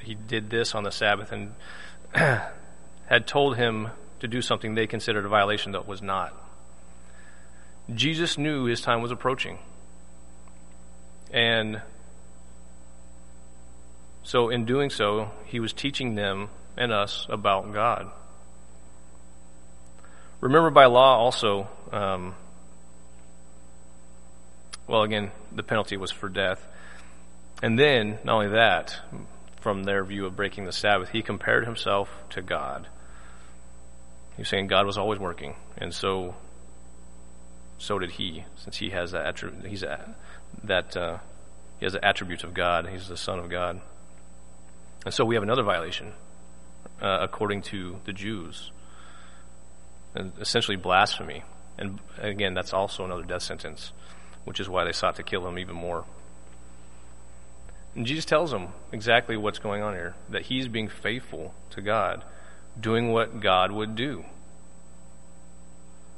he 0.00 0.14
did 0.14 0.50
this 0.50 0.74
on 0.74 0.82
the 0.82 0.90
Sabbath 0.90 1.32
and 1.32 1.54
had 2.14 3.26
told 3.26 3.56
him 3.56 3.88
to 4.20 4.28
do 4.28 4.40
something 4.40 4.74
they 4.74 4.86
considered 4.86 5.24
a 5.24 5.28
violation 5.28 5.72
that 5.72 5.86
was 5.86 6.00
not. 6.02 6.34
Jesus 7.94 8.38
knew 8.38 8.64
his 8.64 8.80
time 8.80 9.02
was 9.02 9.10
approaching, 9.10 9.58
and 11.30 11.82
so, 14.22 14.48
in 14.48 14.64
doing 14.64 14.88
so, 14.88 15.30
he 15.44 15.60
was 15.60 15.74
teaching 15.74 16.14
them 16.14 16.48
and 16.78 16.90
us 16.90 17.26
about 17.28 17.74
God. 17.74 18.10
Remember, 20.40 20.70
by 20.70 20.86
law, 20.86 21.16
also, 21.16 21.68
um, 21.92 22.34
well, 24.86 25.02
again, 25.02 25.30
the 25.52 25.62
penalty 25.62 25.96
was 25.96 26.10
for 26.10 26.28
death. 26.28 26.64
And 27.62 27.78
then, 27.78 28.18
not 28.24 28.34
only 28.34 28.48
that, 28.48 29.00
from 29.60 29.84
their 29.84 30.04
view 30.04 30.26
of 30.26 30.36
breaking 30.36 30.66
the 30.66 30.72
Sabbath, 30.72 31.08
he 31.08 31.22
compared 31.22 31.64
himself 31.64 32.10
to 32.30 32.42
God. 32.42 32.86
He 34.36 34.42
was 34.42 34.48
saying 34.48 34.66
God 34.66 34.84
was 34.84 34.98
always 34.98 35.18
working, 35.18 35.54
and 35.78 35.94
so 35.94 36.34
so 37.78 37.98
did 37.98 38.12
he, 38.12 38.44
since 38.56 38.76
he 38.76 38.90
has 38.90 39.12
that 39.12 39.42
he's 39.66 39.82
a, 39.82 40.14
that 40.64 40.96
uh, 40.96 41.18
he 41.78 41.86
has 41.86 41.92
the 41.92 42.04
attributes 42.04 42.44
of 42.44 42.54
God. 42.54 42.88
He's 42.88 43.08
the 43.08 43.16
Son 43.16 43.38
of 43.38 43.50
God. 43.50 43.80
And 45.04 45.12
so 45.12 45.24
we 45.24 45.34
have 45.34 45.42
another 45.42 45.62
violation, 45.62 46.12
uh, 47.00 47.18
according 47.20 47.62
to 47.62 48.00
the 48.04 48.12
Jews, 48.12 48.70
essentially 50.14 50.76
blasphemy. 50.76 51.42
And 51.78 51.98
again, 52.18 52.54
that's 52.54 52.72
also 52.72 53.04
another 53.04 53.24
death 53.24 53.42
sentence, 53.42 53.92
which 54.44 54.60
is 54.60 54.68
why 54.68 54.84
they 54.84 54.92
sought 54.92 55.16
to 55.16 55.22
kill 55.22 55.46
him 55.46 55.58
even 55.58 55.74
more. 55.74 56.04
And 57.94 58.06
Jesus 58.06 58.24
tells 58.24 58.50
them 58.50 58.68
exactly 58.92 59.36
what's 59.36 59.58
going 59.58 59.82
on 59.82 59.94
here 59.94 60.14
that 60.30 60.42
he's 60.42 60.68
being 60.68 60.88
faithful 60.88 61.54
to 61.70 61.80
God, 61.80 62.24
doing 62.78 63.12
what 63.12 63.40
God 63.40 63.70
would 63.70 63.94
do. 63.94 64.24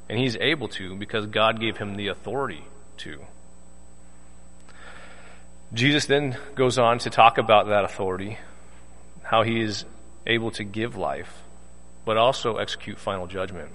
And 0.09 0.17
he's 0.17 0.37
able 0.37 0.69
to 0.69 0.95
because 0.95 1.25
God 1.27 1.59
gave 1.59 1.77
him 1.77 1.95
the 1.95 2.07
authority 2.07 2.63
to. 2.97 3.19
Jesus 5.73 6.05
then 6.05 6.37
goes 6.55 6.79
on 6.79 6.99
to 6.99 7.09
talk 7.09 7.37
about 7.37 7.67
that 7.67 7.83
authority 7.83 8.37
how 9.27 9.43
he 9.43 9.59
is 9.59 9.83
able 10.25 10.51
to 10.51 10.63
give 10.63 10.95
life, 10.95 11.43
but 12.05 12.15
also 12.15 12.55
execute 12.57 12.97
final 12.97 13.27
judgment. 13.27 13.69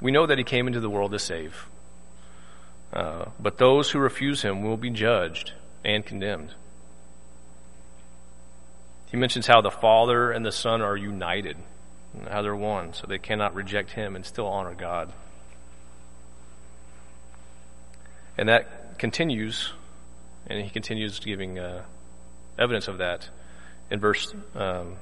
We 0.00 0.10
know 0.10 0.26
that 0.26 0.38
he 0.38 0.44
came 0.44 0.66
into 0.66 0.80
the 0.80 0.90
world 0.90 1.12
to 1.12 1.18
save. 1.18 1.68
Uh, 2.92 3.26
but 3.40 3.58
those 3.58 3.90
who 3.90 3.98
refuse 3.98 4.42
him 4.42 4.62
will 4.62 4.76
be 4.76 4.90
judged 4.90 5.52
and 5.84 6.04
condemned. 6.04 6.54
He 9.10 9.16
mentions 9.16 9.46
how 9.46 9.60
the 9.60 9.70
Father 9.70 10.30
and 10.30 10.44
the 10.44 10.52
Son 10.52 10.80
are 10.80 10.96
united, 10.96 11.56
how 12.28 12.42
they're 12.42 12.54
one, 12.54 12.94
so 12.94 13.06
they 13.06 13.18
cannot 13.18 13.54
reject 13.54 13.90
him 13.90 14.16
and 14.16 14.24
still 14.24 14.46
honor 14.46 14.74
God. 14.74 15.12
And 18.36 18.48
that 18.48 18.98
continues, 18.98 19.72
and 20.46 20.62
he 20.62 20.70
continues 20.70 21.20
giving 21.20 21.58
uh, 21.58 21.82
evidence 22.58 22.88
of 22.88 22.98
that 22.98 23.28
in 23.90 24.00
verse 24.00 24.34
um, 24.54 24.96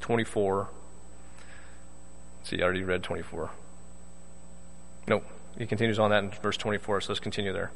24. 0.00 0.68
See, 2.46 2.60
I 2.60 2.62
already 2.62 2.84
read 2.84 3.02
24. 3.02 3.50
Nope. 5.08 5.24
He 5.58 5.66
continues 5.66 5.98
on 5.98 6.10
that 6.10 6.22
in 6.22 6.30
verse 6.30 6.56
24, 6.56 7.00
so 7.00 7.12
let's 7.12 7.18
continue 7.18 7.52
there. 7.52 7.72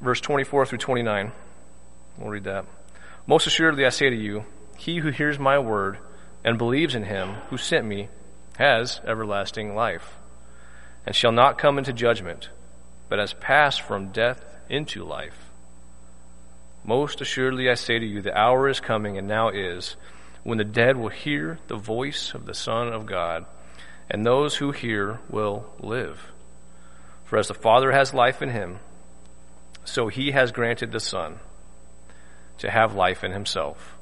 Verse 0.00 0.20
24 0.20 0.66
through 0.66 0.78
29. 0.78 1.32
We'll 2.18 2.30
read 2.30 2.44
that. 2.44 2.66
Most 3.26 3.48
assuredly 3.48 3.84
I 3.84 3.88
say 3.88 4.10
to 4.10 4.16
you, 4.16 4.44
he 4.76 4.98
who 4.98 5.10
hears 5.10 5.40
my 5.40 5.58
word 5.58 5.98
and 6.44 6.56
believes 6.56 6.94
in 6.94 7.02
him 7.02 7.34
who 7.50 7.56
sent 7.56 7.84
me 7.84 8.08
has 8.58 9.00
everlasting 9.04 9.74
life, 9.74 10.14
and 11.04 11.16
shall 11.16 11.32
not 11.32 11.58
come 11.58 11.78
into 11.78 11.92
judgment, 11.92 12.48
but 13.08 13.18
has 13.18 13.32
passed 13.32 13.80
from 13.80 14.12
death 14.12 14.44
into 14.68 15.02
life. 15.02 15.50
Most 16.84 17.20
assuredly 17.20 17.68
I 17.68 17.74
say 17.74 17.98
to 17.98 18.06
you, 18.06 18.22
the 18.22 18.38
hour 18.38 18.68
is 18.68 18.78
coming, 18.78 19.18
and 19.18 19.26
now 19.26 19.48
is, 19.48 19.96
when 20.44 20.58
the 20.58 20.64
dead 20.64 20.96
will 20.96 21.08
hear 21.08 21.58
the 21.68 21.76
voice 21.76 22.34
of 22.34 22.46
the 22.46 22.54
Son 22.54 22.92
of 22.92 23.06
God, 23.06 23.46
and 24.10 24.24
those 24.26 24.56
who 24.56 24.72
hear 24.72 25.20
will 25.28 25.72
live. 25.80 26.32
For 27.24 27.38
as 27.38 27.48
the 27.48 27.54
Father 27.54 27.92
has 27.92 28.12
life 28.12 28.42
in 28.42 28.50
him, 28.50 28.78
so 29.84 30.08
he 30.08 30.32
has 30.32 30.52
granted 30.52 30.92
the 30.92 31.00
Son 31.00 31.38
to 32.58 32.70
have 32.70 32.94
life 32.94 33.24
in 33.24 33.32
himself. 33.32 33.96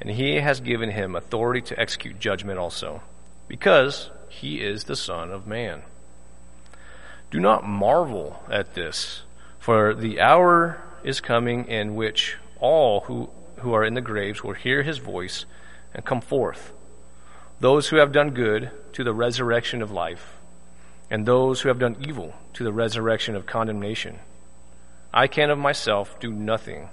And 0.00 0.10
he 0.10 0.36
has 0.40 0.60
given 0.60 0.90
him 0.90 1.14
authority 1.14 1.60
to 1.62 1.78
execute 1.78 2.18
judgment 2.18 2.58
also, 2.58 3.02
because 3.46 4.10
he 4.28 4.60
is 4.60 4.84
the 4.84 4.96
Son 4.96 5.30
of 5.30 5.46
Man. 5.46 5.82
Do 7.30 7.40
not 7.40 7.66
marvel 7.66 8.42
at 8.50 8.74
this, 8.74 9.22
for 9.58 9.94
the 9.94 10.20
hour 10.20 10.82
is 11.04 11.20
coming 11.20 11.66
in 11.66 11.94
which 11.94 12.36
all 12.58 13.00
who, 13.00 13.30
who 13.58 13.74
are 13.74 13.84
in 13.84 13.94
the 13.94 14.00
graves 14.00 14.42
will 14.42 14.54
hear 14.54 14.82
his 14.82 14.98
voice 14.98 15.44
and 15.94 16.04
come 16.04 16.20
forth. 16.20 16.72
Those 17.60 17.88
who 17.88 17.96
have 17.96 18.12
done 18.12 18.30
good 18.30 18.70
to 18.94 19.04
the 19.04 19.14
resurrection 19.14 19.82
of 19.82 19.90
life, 19.90 20.34
and 21.10 21.24
those 21.26 21.60
who 21.60 21.68
have 21.68 21.78
done 21.78 21.96
evil 22.00 22.34
to 22.54 22.64
the 22.64 22.72
resurrection 22.72 23.36
of 23.36 23.46
condemnation. 23.46 24.18
I 25.12 25.26
can 25.26 25.50
of 25.50 25.58
myself 25.58 26.18
do 26.20 26.32
nothing. 26.32 26.88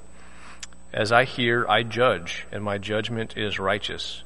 As 0.93 1.11
I 1.11 1.23
hear, 1.23 1.65
I 1.67 1.83
judge, 1.83 2.45
and 2.51 2.63
my 2.63 2.77
judgment 2.77 3.37
is 3.37 3.59
righteous, 3.59 4.23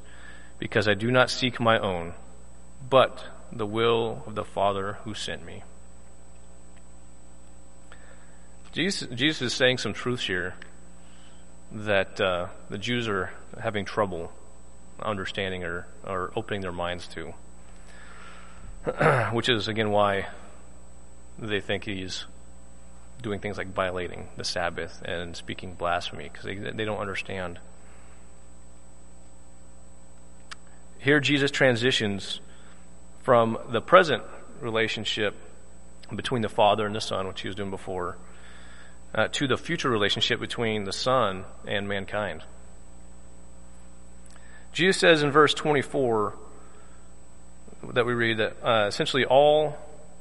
because 0.59 0.87
I 0.87 0.95
do 0.95 1.11
not 1.11 1.29
seek 1.29 1.59
my 1.59 1.77
own, 1.77 2.13
but 2.89 3.23
the 3.51 3.65
will 3.65 4.23
of 4.25 4.35
the 4.35 4.43
Father 4.43 4.97
who 5.03 5.13
sent 5.13 5.45
me. 5.45 5.63
Jesus, 8.71 9.07
Jesus 9.09 9.41
is 9.41 9.53
saying 9.53 9.77
some 9.77 9.93
truths 9.93 10.25
here 10.25 10.55
that 11.71 12.19
uh, 12.19 12.47
the 12.69 12.79
Jews 12.79 13.07
are 13.07 13.31
having 13.59 13.85
trouble 13.85 14.31
understanding 15.01 15.63
or, 15.63 15.87
or 16.05 16.31
opening 16.35 16.61
their 16.61 16.71
minds 16.71 17.07
to, 17.07 17.33
which 19.33 19.49
is 19.49 19.67
again 19.67 19.91
why 19.91 20.27
they 21.39 21.59
think 21.59 21.83
he's 21.83 22.25
doing 23.21 23.39
things 23.39 23.57
like 23.57 23.73
violating 23.73 24.27
the 24.37 24.43
Sabbath 24.43 25.01
and 25.03 25.35
speaking 25.35 25.73
blasphemy 25.73 26.29
because 26.31 26.45
they, 26.45 26.55
they 26.55 26.85
don't 26.85 26.99
understand. 26.99 27.59
Here, 30.99 31.19
Jesus 31.19 31.51
transitions 31.51 32.39
from 33.23 33.57
the 33.69 33.81
present 33.81 34.23
relationship 34.61 35.35
between 36.13 36.41
the 36.41 36.49
Father 36.49 36.85
and 36.85 36.95
the 36.95 37.01
Son, 37.01 37.27
which 37.27 37.41
he 37.41 37.47
was 37.47 37.55
doing 37.55 37.71
before, 37.71 38.17
uh, 39.15 39.27
to 39.31 39.47
the 39.47 39.57
future 39.57 39.89
relationship 39.89 40.39
between 40.39 40.83
the 40.83 40.93
Son 40.93 41.45
and 41.67 41.87
mankind. 41.87 42.43
Jesus 44.73 44.99
says 44.99 45.21
in 45.21 45.31
verse 45.31 45.53
24 45.53 46.35
that 47.93 48.05
we 48.05 48.13
read 48.13 48.39
that 48.39 48.57
uh, 48.63 48.87
essentially 48.87 49.23
all 49.23 49.77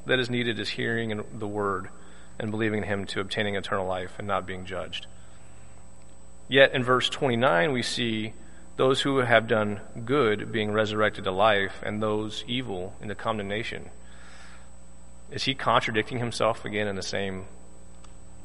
that 0.06 0.18
is 0.18 0.28
needed 0.28 0.60
is 0.60 0.68
hearing 0.68 1.24
the 1.38 1.48
word 1.48 1.88
and 2.38 2.50
believing 2.50 2.78
in 2.82 2.84
him 2.84 3.06
to 3.06 3.20
obtaining 3.20 3.56
eternal 3.56 3.86
life 3.86 4.12
and 4.18 4.28
not 4.28 4.46
being 4.46 4.66
judged. 4.66 5.06
Yet 6.48 6.74
in 6.74 6.84
verse 6.84 7.08
29, 7.08 7.72
we 7.72 7.82
see 7.82 8.34
those 8.76 9.00
who 9.00 9.18
have 9.18 9.46
done 9.46 9.80
good 10.04 10.52
being 10.52 10.72
resurrected 10.72 11.24
to 11.24 11.30
life 11.30 11.80
and 11.82 12.02
those 12.02 12.44
evil 12.46 12.94
into 13.00 13.14
condemnation. 13.14 13.90
Is 15.30 15.44
he 15.44 15.54
contradicting 15.54 16.18
himself 16.18 16.64
again 16.66 16.88
in 16.88 16.96
the 16.96 17.02
same, 17.02 17.46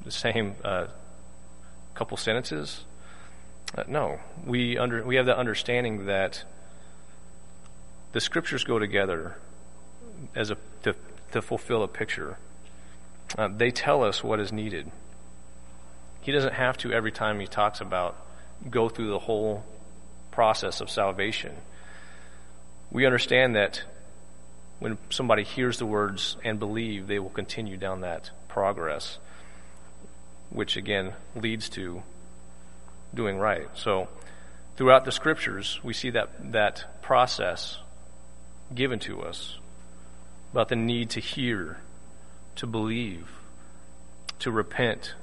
the 0.05 0.11
same 0.11 0.55
uh, 0.63 0.87
couple 1.95 2.15
sentences? 2.15 2.85
Uh, 3.75 3.83
no, 3.87 4.19
we 4.45 4.77
under 4.77 5.03
we 5.03 5.15
have 5.15 5.25
the 5.25 5.37
understanding 5.37 6.05
that 6.05 6.43
the 8.13 8.21
scriptures 8.21 8.63
go 8.63 8.79
together 8.79 9.37
as 10.35 10.51
a 10.51 10.57
to, 10.83 10.95
to 11.31 11.41
fulfill 11.41 11.83
a 11.83 11.87
picture. 11.87 12.37
Uh, 13.37 13.49
they 13.49 13.71
tell 13.71 14.03
us 14.03 14.23
what 14.23 14.39
is 14.39 14.51
needed. 14.51 14.89
He 16.21 16.31
doesn't 16.31 16.53
have 16.53 16.77
to, 16.79 16.91
every 16.91 17.11
time 17.11 17.39
he 17.39 17.47
talks 17.47 17.81
about, 17.81 18.17
go 18.69 18.89
through 18.89 19.09
the 19.09 19.19
whole 19.19 19.63
process 20.31 20.81
of 20.81 20.89
salvation. 20.89 21.55
We 22.91 23.05
understand 23.05 23.55
that 23.55 23.83
when 24.79 24.97
somebody 25.09 25.43
hears 25.43 25.77
the 25.77 25.85
words 25.85 26.37
and 26.43 26.59
believe, 26.59 27.07
they 27.07 27.19
will 27.19 27.29
continue 27.29 27.77
down 27.77 28.01
that 28.01 28.29
progress, 28.47 29.17
which 30.49 30.77
again 30.77 31.13
leads 31.35 31.69
to 31.69 32.03
doing 33.13 33.37
right. 33.37 33.67
So, 33.75 34.07
throughout 34.75 35.05
the 35.05 35.11
scriptures, 35.11 35.79
we 35.83 35.93
see 35.93 36.09
that, 36.11 36.51
that 36.51 37.01
process 37.01 37.79
given 38.73 38.99
to 38.99 39.21
us 39.21 39.57
about 40.51 40.69
the 40.69 40.75
need 40.75 41.09
to 41.11 41.19
hear 41.19 41.79
to 42.57 42.67
believe, 42.67 43.29
to 44.39 44.51
repent, 44.51 45.13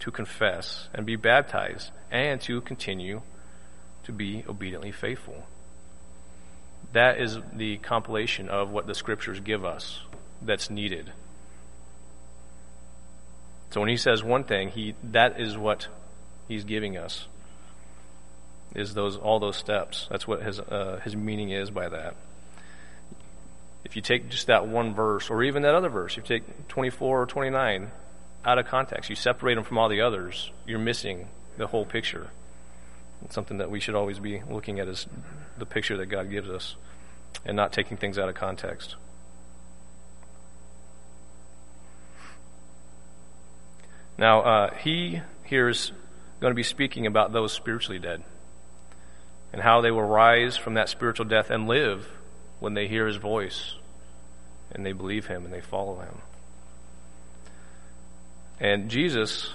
to 0.00 0.10
confess, 0.10 0.88
and 0.92 1.06
be 1.06 1.16
baptized, 1.16 1.90
and 2.10 2.40
to 2.42 2.60
continue 2.60 3.22
to 4.04 4.12
be 4.12 4.44
obediently 4.48 4.90
faithful. 4.90 5.46
That 6.92 7.20
is 7.20 7.38
the 7.52 7.78
compilation 7.78 8.48
of 8.48 8.70
what 8.70 8.86
the 8.86 8.94
scriptures 8.94 9.40
give 9.40 9.64
us 9.64 10.00
that's 10.42 10.68
needed. 10.68 11.12
So 13.70 13.80
when 13.80 13.88
he 13.88 13.96
says 13.96 14.24
one 14.24 14.42
thing, 14.42 14.70
he 14.70 14.96
that 15.04 15.40
is 15.40 15.56
what 15.56 15.86
he's 16.48 16.64
giving 16.64 16.96
us. 16.96 17.28
Is 18.74 18.94
those 18.94 19.16
all 19.16 19.40
those 19.40 19.56
steps? 19.56 20.06
That's 20.10 20.28
what 20.28 20.42
his 20.42 20.60
uh, 20.60 21.00
his 21.04 21.16
meaning 21.16 21.50
is 21.50 21.70
by 21.70 21.88
that 21.88 22.14
if 23.84 23.96
you 23.96 24.02
take 24.02 24.28
just 24.28 24.46
that 24.46 24.68
one 24.68 24.94
verse, 24.94 25.30
or 25.30 25.42
even 25.42 25.62
that 25.62 25.74
other 25.74 25.88
verse, 25.88 26.16
you 26.16 26.22
take 26.22 26.68
24 26.68 27.22
or 27.22 27.26
29 27.26 27.90
out 28.44 28.58
of 28.58 28.66
context, 28.66 29.10
you 29.10 29.16
separate 29.16 29.54
them 29.54 29.64
from 29.64 29.78
all 29.78 29.88
the 29.88 30.00
others, 30.00 30.50
you're 30.66 30.78
missing 30.78 31.28
the 31.56 31.66
whole 31.66 31.84
picture. 31.84 32.30
It's 33.24 33.34
something 33.34 33.58
that 33.58 33.70
we 33.70 33.80
should 33.80 33.94
always 33.94 34.18
be 34.18 34.42
looking 34.48 34.80
at 34.80 34.88
is 34.88 35.06
the 35.58 35.66
picture 35.66 35.96
that 35.96 36.06
God 36.06 36.30
gives 36.30 36.48
us 36.48 36.76
and 37.44 37.56
not 37.56 37.72
taking 37.72 37.96
things 37.96 38.18
out 38.18 38.28
of 38.28 38.34
context. 38.34 38.96
Now, 44.16 44.42
uh, 44.42 44.74
he 44.74 45.20
here 45.44 45.68
is 45.68 45.92
going 46.40 46.50
to 46.52 46.56
be 46.56 46.62
speaking 46.62 47.06
about 47.06 47.32
those 47.32 47.52
spiritually 47.52 47.98
dead 47.98 48.22
and 49.52 49.62
how 49.62 49.80
they 49.80 49.90
will 49.90 50.02
rise 50.02 50.56
from 50.56 50.74
that 50.74 50.88
spiritual 50.88 51.26
death 51.26 51.50
and 51.50 51.66
live 51.66 52.08
when 52.60 52.74
they 52.74 52.86
hear 52.86 53.06
his 53.06 53.16
voice 53.16 53.74
and 54.72 54.86
they 54.86 54.92
believe 54.92 55.26
him 55.26 55.44
and 55.44 55.52
they 55.52 55.60
follow 55.60 55.98
him. 56.00 56.20
And 58.60 58.90
Jesus, 58.90 59.52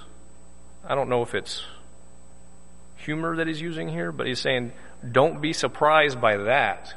I 0.84 0.96
don't 0.96 1.10
know 1.10 1.22
if 1.22 1.36
it's 1.36 1.64
humor 2.98 3.38
that 3.38 3.48
he's 3.48 3.62
using 3.62 3.88
here, 3.88 4.12
but 4.12 4.28
he's 4.28 4.40
saying, 4.40 4.74
don't 5.10 5.42
be 5.42 5.54
surprised 5.54 6.20
by 6.20 6.38
that. 6.38 6.94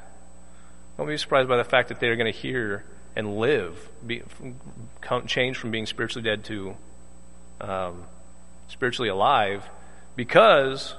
Don't 0.97 1.07
be 1.07 1.17
surprised 1.17 1.49
by 1.49 1.59
the 1.59 1.65
fact 1.65 1.89
that 1.89 2.01
they're 2.01 2.17
going 2.17 2.33
to 2.33 2.39
hear 2.39 2.85
and 3.15 3.39
live, 3.39 3.89
be, 4.07 4.23
change 5.27 5.59
from 5.59 5.71
being 5.71 5.87
spiritually 5.87 6.25
dead 6.25 6.45
to 6.45 6.77
um, 7.61 8.05
spiritually 8.69 9.09
alive, 9.09 9.69
because 10.17 10.95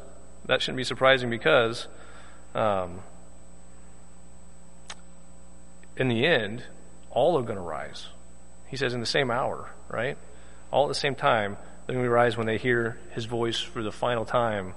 that 0.49 0.63
shouldn't 0.63 0.77
be 0.77 0.83
surprising 0.83 1.29
because 1.29 1.87
um, 2.55 3.01
in 5.95 6.07
the 6.07 6.25
end, 6.25 6.63
all 7.11 7.37
are 7.37 7.43
going 7.43 7.55
to 7.55 7.61
rise. 7.61 8.07
He 8.65 8.75
says, 8.75 8.95
in 8.95 8.99
the 8.99 9.05
same 9.05 9.29
hour, 9.29 9.69
right? 9.89 10.17
All 10.71 10.85
at 10.85 10.87
the 10.87 10.95
same 10.95 11.13
time, 11.13 11.55
they're 11.85 11.93
going 11.93 12.03
to 12.03 12.09
rise 12.09 12.35
when 12.35 12.47
they 12.47 12.57
hear 12.57 12.97
his 13.11 13.25
voice 13.25 13.59
for 13.59 13.83
the 13.83 13.91
final 13.91 14.25
time, 14.25 14.73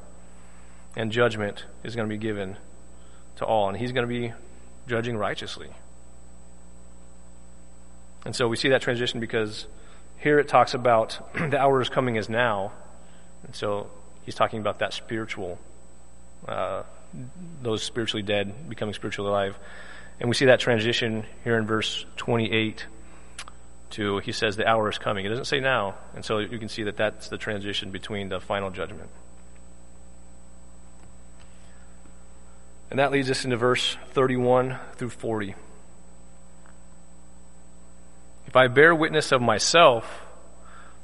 and 0.94 1.10
judgment 1.10 1.64
is 1.82 1.96
going 1.96 2.06
to 2.06 2.14
be 2.14 2.18
given 2.18 2.58
to 3.36 3.46
all, 3.46 3.70
and 3.70 3.78
he's 3.78 3.92
going 3.92 4.06
to 4.06 4.14
be 4.14 4.34
judging 4.86 5.16
righteously. 5.16 5.70
And 8.26 8.36
so 8.36 8.46
we 8.46 8.56
see 8.56 8.68
that 8.68 8.82
transition 8.82 9.20
because 9.20 9.66
here 10.18 10.38
it 10.38 10.48
talks 10.48 10.74
about 10.74 11.18
the 11.34 11.58
hour 11.58 11.80
is 11.80 11.88
coming 11.88 12.18
as 12.18 12.28
now. 12.28 12.72
And 13.46 13.54
so 13.54 13.88
he's 14.24 14.34
talking 14.34 14.60
about 14.60 14.78
that 14.80 14.92
spiritual, 14.92 15.58
uh, 16.46 16.82
those 17.62 17.82
spiritually 17.82 18.22
dead 18.22 18.68
becoming 18.68 18.94
spiritually 18.94 19.28
alive. 19.28 19.58
And 20.20 20.28
we 20.28 20.34
see 20.34 20.46
that 20.46 20.60
transition 20.60 21.24
here 21.44 21.58
in 21.58 21.66
verse 21.66 22.04
28 22.16 22.86
to, 23.90 24.18
he 24.18 24.32
says, 24.32 24.56
the 24.56 24.66
hour 24.66 24.88
is 24.88 24.98
coming. 24.98 25.26
It 25.26 25.28
doesn't 25.28 25.46
say 25.46 25.60
now. 25.60 25.96
And 26.14 26.24
so 26.24 26.38
you 26.38 26.58
can 26.58 26.68
see 26.68 26.84
that 26.84 26.96
that's 26.96 27.28
the 27.28 27.38
transition 27.38 27.90
between 27.90 28.28
the 28.28 28.40
final 28.40 28.70
judgment. 28.70 29.10
And 32.90 32.98
that 32.98 33.10
leads 33.10 33.30
us 33.30 33.44
into 33.44 33.56
verse 33.56 33.96
31 34.10 34.78
through 34.96 35.10
40. 35.10 35.54
If 38.46 38.56
I 38.56 38.68
bear 38.68 38.94
witness 38.94 39.32
of 39.32 39.40
myself, 39.40 40.22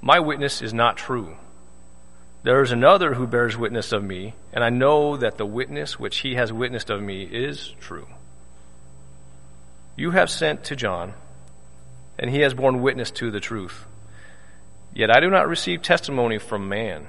my 0.02 0.20
witness 0.20 0.60
is 0.60 0.74
not 0.74 0.98
true. 0.98 1.36
There 2.44 2.62
is 2.62 2.70
another 2.70 3.14
who 3.14 3.26
bears 3.26 3.56
witness 3.56 3.92
of 3.92 4.04
me, 4.04 4.34
and 4.52 4.62
I 4.62 4.70
know 4.70 5.16
that 5.16 5.38
the 5.38 5.46
witness 5.46 5.98
which 5.98 6.18
he 6.18 6.36
has 6.36 6.52
witnessed 6.52 6.88
of 6.88 7.02
me 7.02 7.24
is 7.24 7.74
true. 7.80 8.06
You 9.96 10.12
have 10.12 10.30
sent 10.30 10.64
to 10.64 10.76
John, 10.76 11.14
and 12.18 12.30
he 12.30 12.40
has 12.40 12.54
borne 12.54 12.80
witness 12.80 13.10
to 13.12 13.32
the 13.32 13.40
truth. 13.40 13.84
Yet 14.94 15.10
I 15.10 15.20
do 15.20 15.30
not 15.30 15.48
receive 15.48 15.82
testimony 15.82 16.38
from 16.38 16.68
man, 16.68 17.08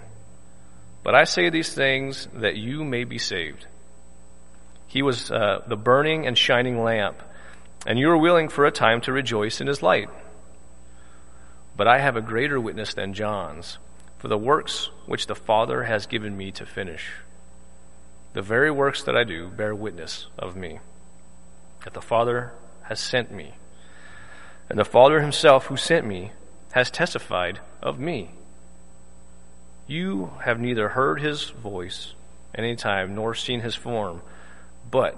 but 1.03 1.13
I 1.13 1.25
say 1.25 1.49
these 1.49 1.73
things 1.73 2.27
that 2.33 2.55
you 2.55 2.83
may 2.83 3.03
be 3.03 3.19
saved. 3.19 3.67
He 4.87 5.03
was 5.03 5.29
uh, 5.29 5.61
the 5.67 5.77
burning 5.77 6.25
and 6.25 6.35
shining 6.35 6.83
lamp, 6.83 7.21
and 7.85 7.99
you 7.99 8.09
are 8.09 8.17
willing 8.17 8.49
for 8.49 8.65
a 8.65 8.71
time 8.71 9.01
to 9.01 9.13
rejoice 9.13 9.61
in 9.61 9.67
his 9.67 9.83
light. 9.83 10.09
But 11.77 11.87
I 11.87 11.99
have 11.99 12.15
a 12.15 12.21
greater 12.21 12.59
witness 12.59 12.95
than 12.95 13.13
John's, 13.13 13.77
for 14.19 14.27
the 14.27 14.37
works 14.37 14.89
which 15.05 15.27
the 15.27 15.35
Father 15.35 15.83
has 15.83 16.05
given 16.05 16.37
me 16.37 16.51
to 16.51 16.65
finish. 16.65 17.13
The 18.33 18.41
very 18.41 18.69
works 18.69 19.01
that 19.03 19.15
I 19.15 19.23
do 19.23 19.47
bear 19.47 19.73
witness 19.73 20.27
of 20.37 20.55
me, 20.55 20.79
that 21.83 21.93
the 21.93 22.01
Father 22.01 22.51
has 22.83 22.99
sent 22.99 23.31
me. 23.31 23.53
And 24.69 24.77
the 24.77 24.85
Father 24.85 25.21
himself 25.21 25.67
who 25.67 25.77
sent 25.77 26.05
me 26.05 26.33
has 26.73 26.91
testified 26.91 27.59
of 27.81 27.97
me. 27.97 28.31
You 29.87 30.33
have 30.43 30.59
neither 30.59 30.89
heard 30.89 31.21
his 31.21 31.49
voice 31.49 32.13
any 32.53 32.75
time 32.75 33.15
nor 33.15 33.33
seen 33.33 33.61
his 33.61 33.73
form, 33.73 34.21
but 34.91 35.17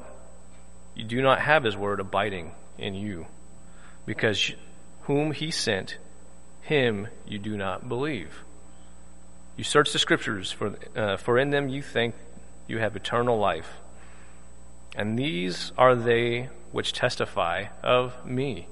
you 0.96 1.04
do 1.04 1.22
not 1.22 1.42
have 1.42 1.64
his 1.64 1.76
word 1.76 2.00
abiding 2.00 2.52
in 2.78 2.94
you, 2.94 3.26
because 4.06 4.54
whom 5.02 5.32
he 5.32 5.50
sent 5.50 5.98
him 6.62 7.08
you 7.26 7.40
do 7.40 7.58
not 7.58 7.90
believe. 7.90 8.44
You 9.58 9.64
search 9.64 9.92
the 9.94 10.00
scriptures, 10.00 10.52
for, 10.52 10.76
uh, 10.96 11.18
for 11.18 11.38
in 11.38 11.50
them 11.50 11.70
you 11.70 11.82
think 11.82 12.16
you 12.68 12.80
have 12.80 12.96
eternal 12.96 13.38
life. 13.38 13.78
And 14.96 15.18
these 15.18 15.72
are 15.78 15.96
they 15.96 16.50
which 16.72 16.94
testify 16.94 17.66
of 17.84 18.26
me. 18.26 18.68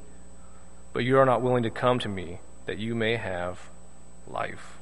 But 0.93 1.03
you 1.03 1.17
are 1.17 1.25
not 1.25 1.41
willing 1.41 1.63
to 1.63 1.69
come 1.69 1.99
to 1.99 2.09
me 2.09 2.39
that 2.65 2.77
you 2.77 2.95
may 2.95 3.15
have 3.15 3.69
life. 4.27 4.77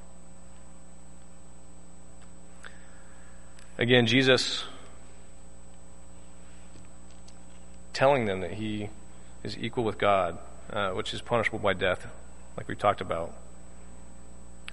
Again, 3.78 4.08
Jesus 4.08 4.64
telling 7.94 8.26
them 8.26 8.42
that 8.42 8.54
he 8.54 8.90
is 9.44 9.58
equal 9.58 9.84
with 9.84 9.98
God, 9.98 10.38
uh, 10.72 10.92
which 10.92 11.14
is 11.14 11.22
punishable 11.22 11.60
by 11.60 11.74
death 11.74 12.08
like 12.56 12.68
we 12.68 12.76
talked 12.76 13.02
about. 13.02 13.34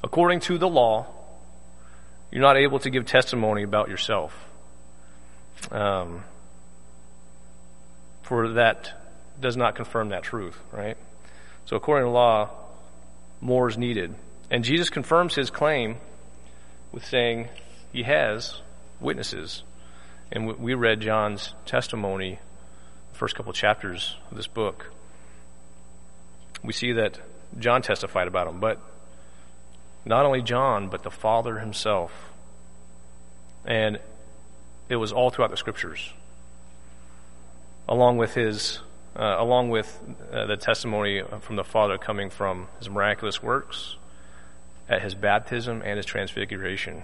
According 0.02 0.40
to 0.40 0.58
the 0.58 0.68
law, 0.68 1.06
you're 2.30 2.42
not 2.42 2.56
able 2.56 2.78
to 2.80 2.90
give 2.90 3.06
testimony 3.06 3.62
about 3.62 3.88
yourself. 3.88 4.34
Um, 5.70 6.24
for 8.22 8.54
that 8.54 8.92
does 9.40 9.56
not 9.56 9.74
confirm 9.74 10.10
that 10.10 10.22
truth, 10.22 10.58
right? 10.72 10.96
So, 11.66 11.76
according 11.76 12.06
to 12.06 12.10
law, 12.10 12.50
more 13.40 13.68
is 13.68 13.78
needed. 13.78 14.14
And 14.50 14.64
Jesus 14.64 14.90
confirms 14.90 15.34
his 15.34 15.50
claim 15.50 15.96
with 16.92 17.04
saying 17.04 17.48
he 17.92 18.02
has 18.02 18.60
witnesses. 19.00 19.62
And 20.32 20.58
we 20.58 20.74
read 20.74 21.00
John's 21.00 21.54
testimony, 21.66 22.38
the 23.12 23.18
first 23.18 23.34
couple 23.34 23.52
chapters 23.52 24.16
of 24.30 24.36
this 24.36 24.46
book. 24.46 24.90
We 26.62 26.72
see 26.72 26.92
that 26.92 27.20
John 27.58 27.82
testified 27.82 28.26
about 28.26 28.48
him, 28.48 28.60
but 28.60 28.80
not 30.04 30.26
only 30.26 30.42
John, 30.42 30.88
but 30.88 31.02
the 31.02 31.10
Father 31.10 31.58
himself. 31.58 32.12
And 33.64 33.98
it 34.88 34.96
was 34.96 35.12
all 35.12 35.30
throughout 35.30 35.50
the 35.50 35.56
scriptures, 35.56 36.12
along 37.88 38.18
with 38.18 38.34
his, 38.34 38.80
uh, 39.16 39.36
along 39.38 39.70
with 39.70 40.00
uh, 40.32 40.46
the 40.46 40.56
testimony 40.56 41.22
from 41.40 41.56
the 41.56 41.64
Father 41.64 41.96
coming 41.96 42.28
from 42.28 42.68
his 42.78 42.90
miraculous 42.90 43.42
works 43.42 43.96
at 44.88 45.02
his 45.02 45.14
baptism 45.14 45.80
and 45.82 45.96
his 45.96 46.04
transfiguration. 46.04 47.02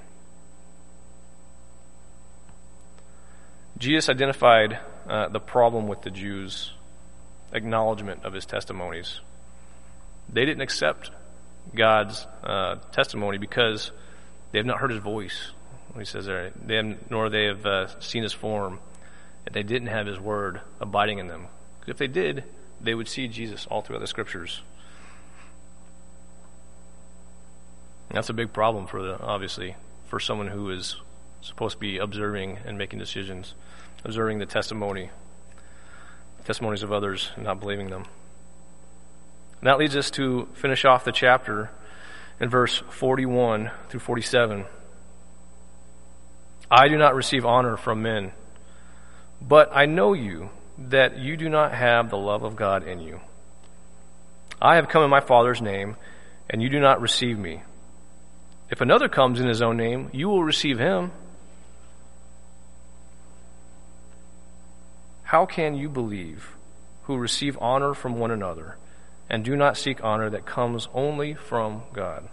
Jesus 3.79 4.11
identified 4.11 4.79
uh, 5.09 5.29
the 5.29 5.41
problem 5.41 5.89
with 5.89 6.03
the 6.03 6.11
Jews' 6.11 6.73
acknowledgement 7.51 8.25
of 8.25 8.35
his 8.35 8.45
testimonies. 8.45 9.21
They 10.29 10.45
didn't 10.45 10.61
accept 10.61 11.11
God's 11.74 12.26
uh, 12.42 12.76
testimony 12.92 13.38
because 13.38 13.92
they 14.52 14.59
have 14.59 14.66
not 14.66 14.78
heard 14.78 14.90
his 14.90 15.02
voice. 15.02 15.52
He 15.98 16.04
says 16.04 16.26
there, 16.26 16.52
they 16.64 16.76
have, 16.76 17.11
nor 17.11 17.28
they 17.30 17.46
have 17.46 17.66
uh, 17.66 18.00
seen 18.00 18.22
his 18.22 18.33
form, 18.33 18.78
and 19.46 19.54
they 19.54 19.62
didn't 19.62 19.88
have 19.88 20.06
his 20.06 20.20
word 20.20 20.61
abiding 20.80 21.18
in 21.18 21.26
them. 21.26 21.48
If 21.87 21.96
they 21.96 22.06
did, 22.06 22.44
they 22.80 22.94
would 22.94 23.09
see 23.09 23.28
Jesus 23.28 23.66
all 23.66 23.83
throughout 23.83 24.00
the 24.00 24.06
scriptures. 24.06 24.62
And 28.09 28.16
that's 28.16 28.28
a 28.28 28.35
big 28.35 28.52
problem 28.52 28.87
for 28.87 29.02
the, 29.02 29.20
obviously, 29.20 29.76
for 30.06 30.18
someone 30.18 30.48
who 30.48 30.70
is 30.70 30.96
supposed 31.42 31.74
to 31.74 31.80
be 31.80 31.98
observing 31.98 32.59
and 32.64 32.76
making 32.76 32.98
decisions, 32.98 33.54
observing 34.04 34.38
the 34.38 34.46
testimony, 34.46 35.11
testimonies 36.44 36.83
of 36.83 36.92
others, 36.92 37.30
and 37.37 37.44
not 37.44 37.61
believing 37.61 37.90
them. 37.90 38.04
And 39.61 39.68
that 39.68 39.79
leads 39.79 39.96
us 39.96 40.11
to 40.12 40.49
finish 40.55 40.85
off 40.85 41.05
the 41.05 41.12
chapter 41.12 41.70
in 42.40 42.49
verse 42.49 42.83
41 42.90 43.70
through 43.88 44.01
47. 44.01 44.64
I 46.70 46.88
do 46.88 46.96
not 46.96 47.14
receive 47.14 47.44
honor 47.44 47.77
from 47.77 48.03
men, 48.03 48.33
but 49.42 49.70
I 49.73 49.87
know 49.87 50.12
you 50.12 50.51
that 50.79 51.18
you 51.18 51.37
do 51.37 51.49
not 51.49 51.75
have 51.75 52.09
the 52.09 52.16
love 52.16 52.42
of 52.42 52.57
God 52.57 52.87
in 52.87 53.01
you. 53.01 53.20
I 54.62 54.77
have 54.77 54.88
come 54.88 55.03
in 55.03 55.11
my 55.11 55.20
Father's 55.20 55.61
name, 55.61 55.96
and 56.49 56.62
you 56.62 56.68
do 56.68 56.81
not 56.81 57.01
receive 57.01 57.38
me. 57.38 57.62
If 58.70 58.81
another 58.81 59.09
comes 59.09 59.40
in 59.40 59.46
his 59.46 59.62
own 59.62 59.77
name, 59.77 60.11
you 60.12 60.29
will 60.29 60.44
receive 60.44 60.79
him. 60.79 61.11
How 65.25 65.44
can 65.44 65.75
you 65.75 65.88
believe 65.88 66.54
who 67.04 67.17
receive 67.17 67.58
honor 67.61 67.94
from 67.94 68.19
one 68.19 68.31
another? 68.31 68.77
And 69.31 69.44
do 69.44 69.54
not 69.54 69.76
seek 69.76 70.02
honor 70.02 70.28
that 70.28 70.44
comes 70.44 70.88
only 70.92 71.35
from 71.35 71.83
God. 71.92 72.28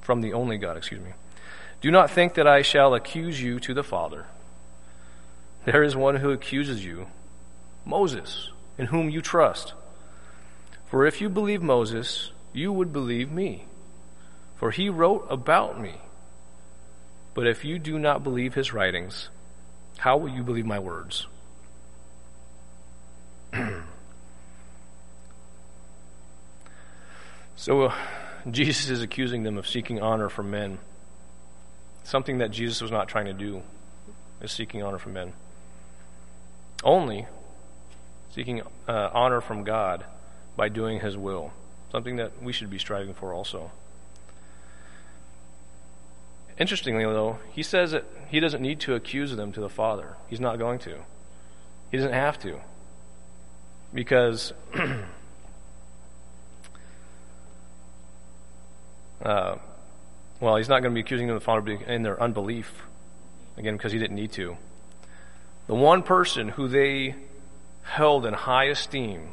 From 0.00 0.20
the 0.20 0.32
only 0.32 0.56
God, 0.56 0.76
excuse 0.76 1.00
me. 1.00 1.10
Do 1.80 1.90
not 1.90 2.10
think 2.10 2.34
that 2.34 2.46
I 2.46 2.62
shall 2.62 2.94
accuse 2.94 3.42
you 3.42 3.58
to 3.60 3.74
the 3.74 3.82
Father. 3.82 4.26
There 5.64 5.82
is 5.82 5.96
one 5.96 6.16
who 6.16 6.30
accuses 6.30 6.84
you, 6.84 7.08
Moses, 7.84 8.50
in 8.78 8.86
whom 8.86 9.10
you 9.10 9.20
trust. 9.20 9.74
For 10.86 11.04
if 11.04 11.20
you 11.20 11.28
believe 11.28 11.62
Moses, 11.62 12.30
you 12.52 12.72
would 12.72 12.92
believe 12.92 13.30
me, 13.30 13.66
for 14.56 14.70
he 14.70 14.88
wrote 14.88 15.26
about 15.28 15.80
me. 15.80 15.96
But 17.34 17.46
if 17.46 17.64
you 17.64 17.78
do 17.78 17.98
not 17.98 18.24
believe 18.24 18.54
his 18.54 18.72
writings, 18.72 19.28
how 19.98 20.16
will 20.16 20.30
you 20.30 20.42
believe 20.42 20.66
my 20.66 20.78
words? 20.78 21.26
So 27.58 27.86
uh, 27.86 27.94
Jesus 28.48 28.88
is 28.88 29.02
accusing 29.02 29.42
them 29.42 29.58
of 29.58 29.66
seeking 29.66 30.00
honor 30.00 30.28
from 30.28 30.48
men. 30.48 30.78
Something 32.04 32.38
that 32.38 32.52
Jesus 32.52 32.80
was 32.80 32.92
not 32.92 33.08
trying 33.08 33.24
to 33.24 33.32
do 33.32 33.62
is 34.40 34.52
seeking 34.52 34.80
honor 34.80 34.98
from 34.98 35.14
men. 35.14 35.32
Only 36.84 37.26
seeking 38.32 38.62
uh, 38.86 39.10
honor 39.12 39.40
from 39.40 39.64
God 39.64 40.04
by 40.56 40.68
doing 40.68 41.00
his 41.00 41.16
will. 41.16 41.52
something 41.90 42.14
that 42.16 42.40
we 42.40 42.52
should 42.52 42.70
be 42.70 42.78
striving 42.78 43.12
for 43.12 43.34
also. 43.34 43.72
Interestingly, 46.58 47.02
though, 47.02 47.40
he 47.50 47.64
says 47.64 47.90
that 47.90 48.04
he 48.28 48.38
doesn't 48.38 48.62
need 48.62 48.78
to 48.80 48.94
accuse 48.94 49.34
them 49.34 49.50
to 49.50 49.60
the 49.60 49.68
Father. 49.68 50.16
He's 50.28 50.40
not 50.40 50.60
going 50.60 50.78
to. 50.80 50.98
He 51.90 51.96
doesn't 51.96 52.12
have 52.12 52.38
to. 52.40 52.60
Because 53.92 54.52
uh, 59.22 59.56
well, 60.40 60.56
he's 60.56 60.68
not 60.68 60.80
going 60.80 60.92
to 60.92 60.94
be 60.94 61.00
accusing 61.00 61.26
them 61.26 61.36
of 61.36 61.42
the 61.42 61.44
Father 61.44 61.72
in 61.72 62.02
their 62.02 62.20
unbelief, 62.22 62.82
again, 63.56 63.76
because 63.76 63.92
he 63.92 63.98
didn't 63.98 64.16
need 64.16 64.32
to. 64.32 64.56
The 65.66 65.74
one 65.74 66.02
person 66.02 66.48
who 66.48 66.68
they 66.68 67.14
held 67.82 68.24
in 68.24 68.34
high 68.34 68.66
esteem 68.66 69.30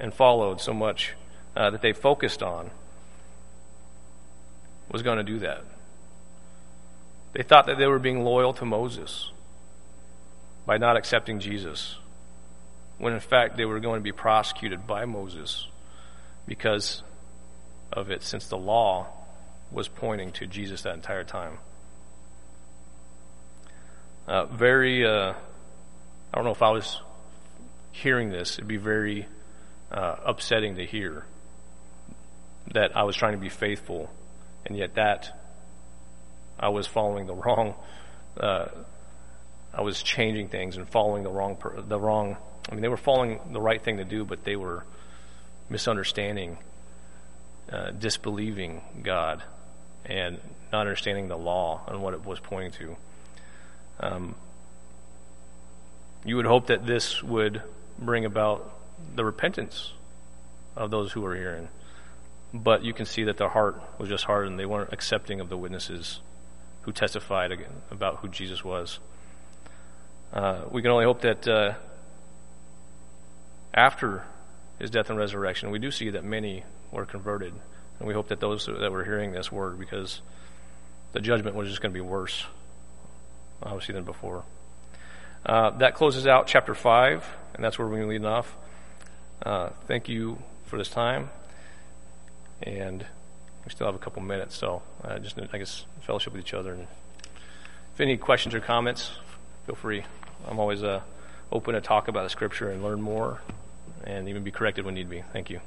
and 0.00 0.12
followed 0.12 0.60
so 0.60 0.74
much 0.74 1.14
uh, 1.56 1.70
that 1.70 1.82
they 1.82 1.92
focused 1.92 2.42
on 2.42 2.70
was 4.90 5.02
going 5.02 5.18
to 5.18 5.24
do 5.24 5.38
that. 5.40 5.64
They 7.32 7.42
thought 7.42 7.66
that 7.66 7.78
they 7.78 7.86
were 7.86 7.98
being 7.98 8.24
loyal 8.24 8.52
to 8.54 8.64
Moses 8.64 9.30
by 10.66 10.76
not 10.76 10.96
accepting 10.96 11.40
Jesus, 11.40 11.96
when 12.98 13.12
in 13.12 13.20
fact 13.20 13.56
they 13.56 13.64
were 13.64 13.80
going 13.80 14.00
to 14.00 14.04
be 14.04 14.12
prosecuted 14.12 14.86
by 14.86 15.04
Moses 15.04 15.66
because 16.46 17.02
of 17.92 18.10
it, 18.10 18.22
since 18.22 18.46
the 18.46 18.58
law 18.58 19.08
was 19.70 19.88
pointing 19.88 20.32
to 20.32 20.46
Jesus 20.46 20.82
that 20.82 20.94
entire 20.94 21.24
time. 21.24 21.58
Uh, 24.26 24.46
very, 24.46 25.04
uh, 25.06 25.32
I 25.32 26.34
don't 26.34 26.44
know 26.44 26.52
if 26.52 26.62
I 26.62 26.70
was 26.70 27.00
hearing 27.90 28.30
this, 28.30 28.54
it'd 28.54 28.68
be 28.68 28.76
very 28.76 29.26
uh, 29.90 30.16
upsetting 30.24 30.76
to 30.76 30.86
hear 30.86 31.24
that 32.72 32.96
I 32.96 33.02
was 33.04 33.16
trying 33.16 33.32
to 33.32 33.38
be 33.38 33.48
faithful, 33.48 34.10
and 34.64 34.76
yet 34.76 34.94
that 34.94 35.38
I 36.58 36.68
was 36.68 36.86
following 36.86 37.26
the 37.26 37.34
wrong. 37.34 37.74
Uh, 38.38 38.66
I 39.74 39.82
was 39.82 40.02
changing 40.02 40.48
things 40.48 40.76
and 40.76 40.88
following 40.88 41.22
the 41.22 41.30
wrong. 41.30 41.56
The 41.88 41.98
wrong. 41.98 42.36
I 42.70 42.74
mean, 42.74 42.82
they 42.82 42.88
were 42.88 42.96
following 42.96 43.40
the 43.52 43.60
right 43.60 43.82
thing 43.82 43.96
to 43.96 44.04
do, 44.04 44.24
but 44.24 44.44
they 44.44 44.56
were 44.56 44.84
misunderstanding, 45.68 46.58
uh, 47.70 47.90
disbelieving 47.90 48.82
God, 49.02 49.42
and 50.04 50.38
not 50.72 50.80
understanding 50.80 51.28
the 51.28 51.36
law 51.36 51.82
and 51.86 52.02
what 52.02 52.14
it 52.14 52.24
was 52.24 52.40
pointing 52.40 52.72
to. 52.72 52.96
Um, 54.00 54.34
you 56.24 56.36
would 56.36 56.46
hope 56.46 56.68
that 56.68 56.86
this 56.86 57.22
would 57.22 57.62
bring 57.98 58.24
about 58.24 58.78
the 59.14 59.24
repentance 59.24 59.92
of 60.76 60.90
those 60.90 61.12
who 61.12 61.20
were 61.20 61.34
hearing. 61.34 61.68
But 62.54 62.84
you 62.84 62.92
can 62.92 63.06
see 63.06 63.24
that 63.24 63.36
their 63.36 63.48
heart 63.48 63.80
was 63.98 64.08
just 64.08 64.24
hardened. 64.24 64.58
They 64.58 64.66
weren't 64.66 64.92
accepting 64.92 65.40
of 65.40 65.48
the 65.48 65.56
witnesses 65.56 66.20
who 66.82 66.92
testified 66.92 67.66
about 67.90 68.16
who 68.16 68.28
Jesus 68.28 68.64
was. 68.64 68.98
Uh, 70.32 70.62
we 70.70 70.82
can 70.82 70.90
only 70.90 71.04
hope 71.04 71.22
that 71.22 71.46
uh, 71.46 71.74
after 73.72 74.24
his 74.78 74.90
death 74.90 75.10
and 75.10 75.18
resurrection, 75.18 75.70
we 75.70 75.78
do 75.78 75.90
see 75.90 76.10
that 76.10 76.24
many 76.24 76.64
were 76.92 77.06
converted. 77.06 77.52
And 77.98 78.06
we 78.06 78.14
hope 78.14 78.28
that 78.28 78.40
those 78.40 78.66
that 78.66 78.92
were 78.92 79.04
hearing 79.04 79.32
this 79.32 79.50
word, 79.50 79.78
because 79.78 80.20
the 81.12 81.20
judgment 81.20 81.56
was 81.56 81.68
just 81.68 81.80
going 81.80 81.92
to 81.92 81.96
be 81.96 82.00
worse, 82.00 82.44
obviously, 83.62 83.94
than 83.94 84.04
before. 84.04 84.44
Uh, 85.44 85.70
that 85.78 85.94
closes 85.94 86.26
out 86.26 86.46
chapter 86.46 86.74
5, 86.74 87.36
and 87.54 87.64
that's 87.64 87.78
where 87.78 87.88
we're 87.88 87.96
going 87.96 88.08
to 88.08 88.12
lead 88.12 88.24
off. 88.24 88.54
Uh, 89.44 89.70
thank 89.88 90.08
you 90.08 90.40
for 90.66 90.78
this 90.78 90.88
time. 90.88 91.30
And 92.62 93.04
we 93.64 93.70
still 93.70 93.86
have 93.86 93.96
a 93.96 93.98
couple 93.98 94.22
minutes, 94.22 94.56
so 94.56 94.82
uh, 95.02 95.18
just, 95.18 95.38
I 95.52 95.58
guess, 95.58 95.84
fellowship 96.02 96.32
with 96.32 96.42
each 96.42 96.54
other. 96.54 96.74
And 96.74 96.86
if 97.94 98.00
any 98.00 98.16
questions 98.16 98.54
or 98.54 98.60
comments, 98.60 99.10
feel 99.66 99.74
free. 99.74 100.04
I'm 100.46 100.58
always 100.58 100.82
uh, 100.82 101.00
open 101.50 101.74
to 101.74 101.80
talk 101.80 102.08
about 102.08 102.22
the 102.22 102.30
scripture 102.30 102.70
and 102.70 102.82
learn 102.82 103.02
more 103.02 103.40
and 104.04 104.28
even 104.28 104.42
be 104.42 104.50
corrected 104.50 104.84
when 104.84 104.94
need 104.94 105.10
be. 105.10 105.22
Thank 105.32 105.50
you. 105.50 105.60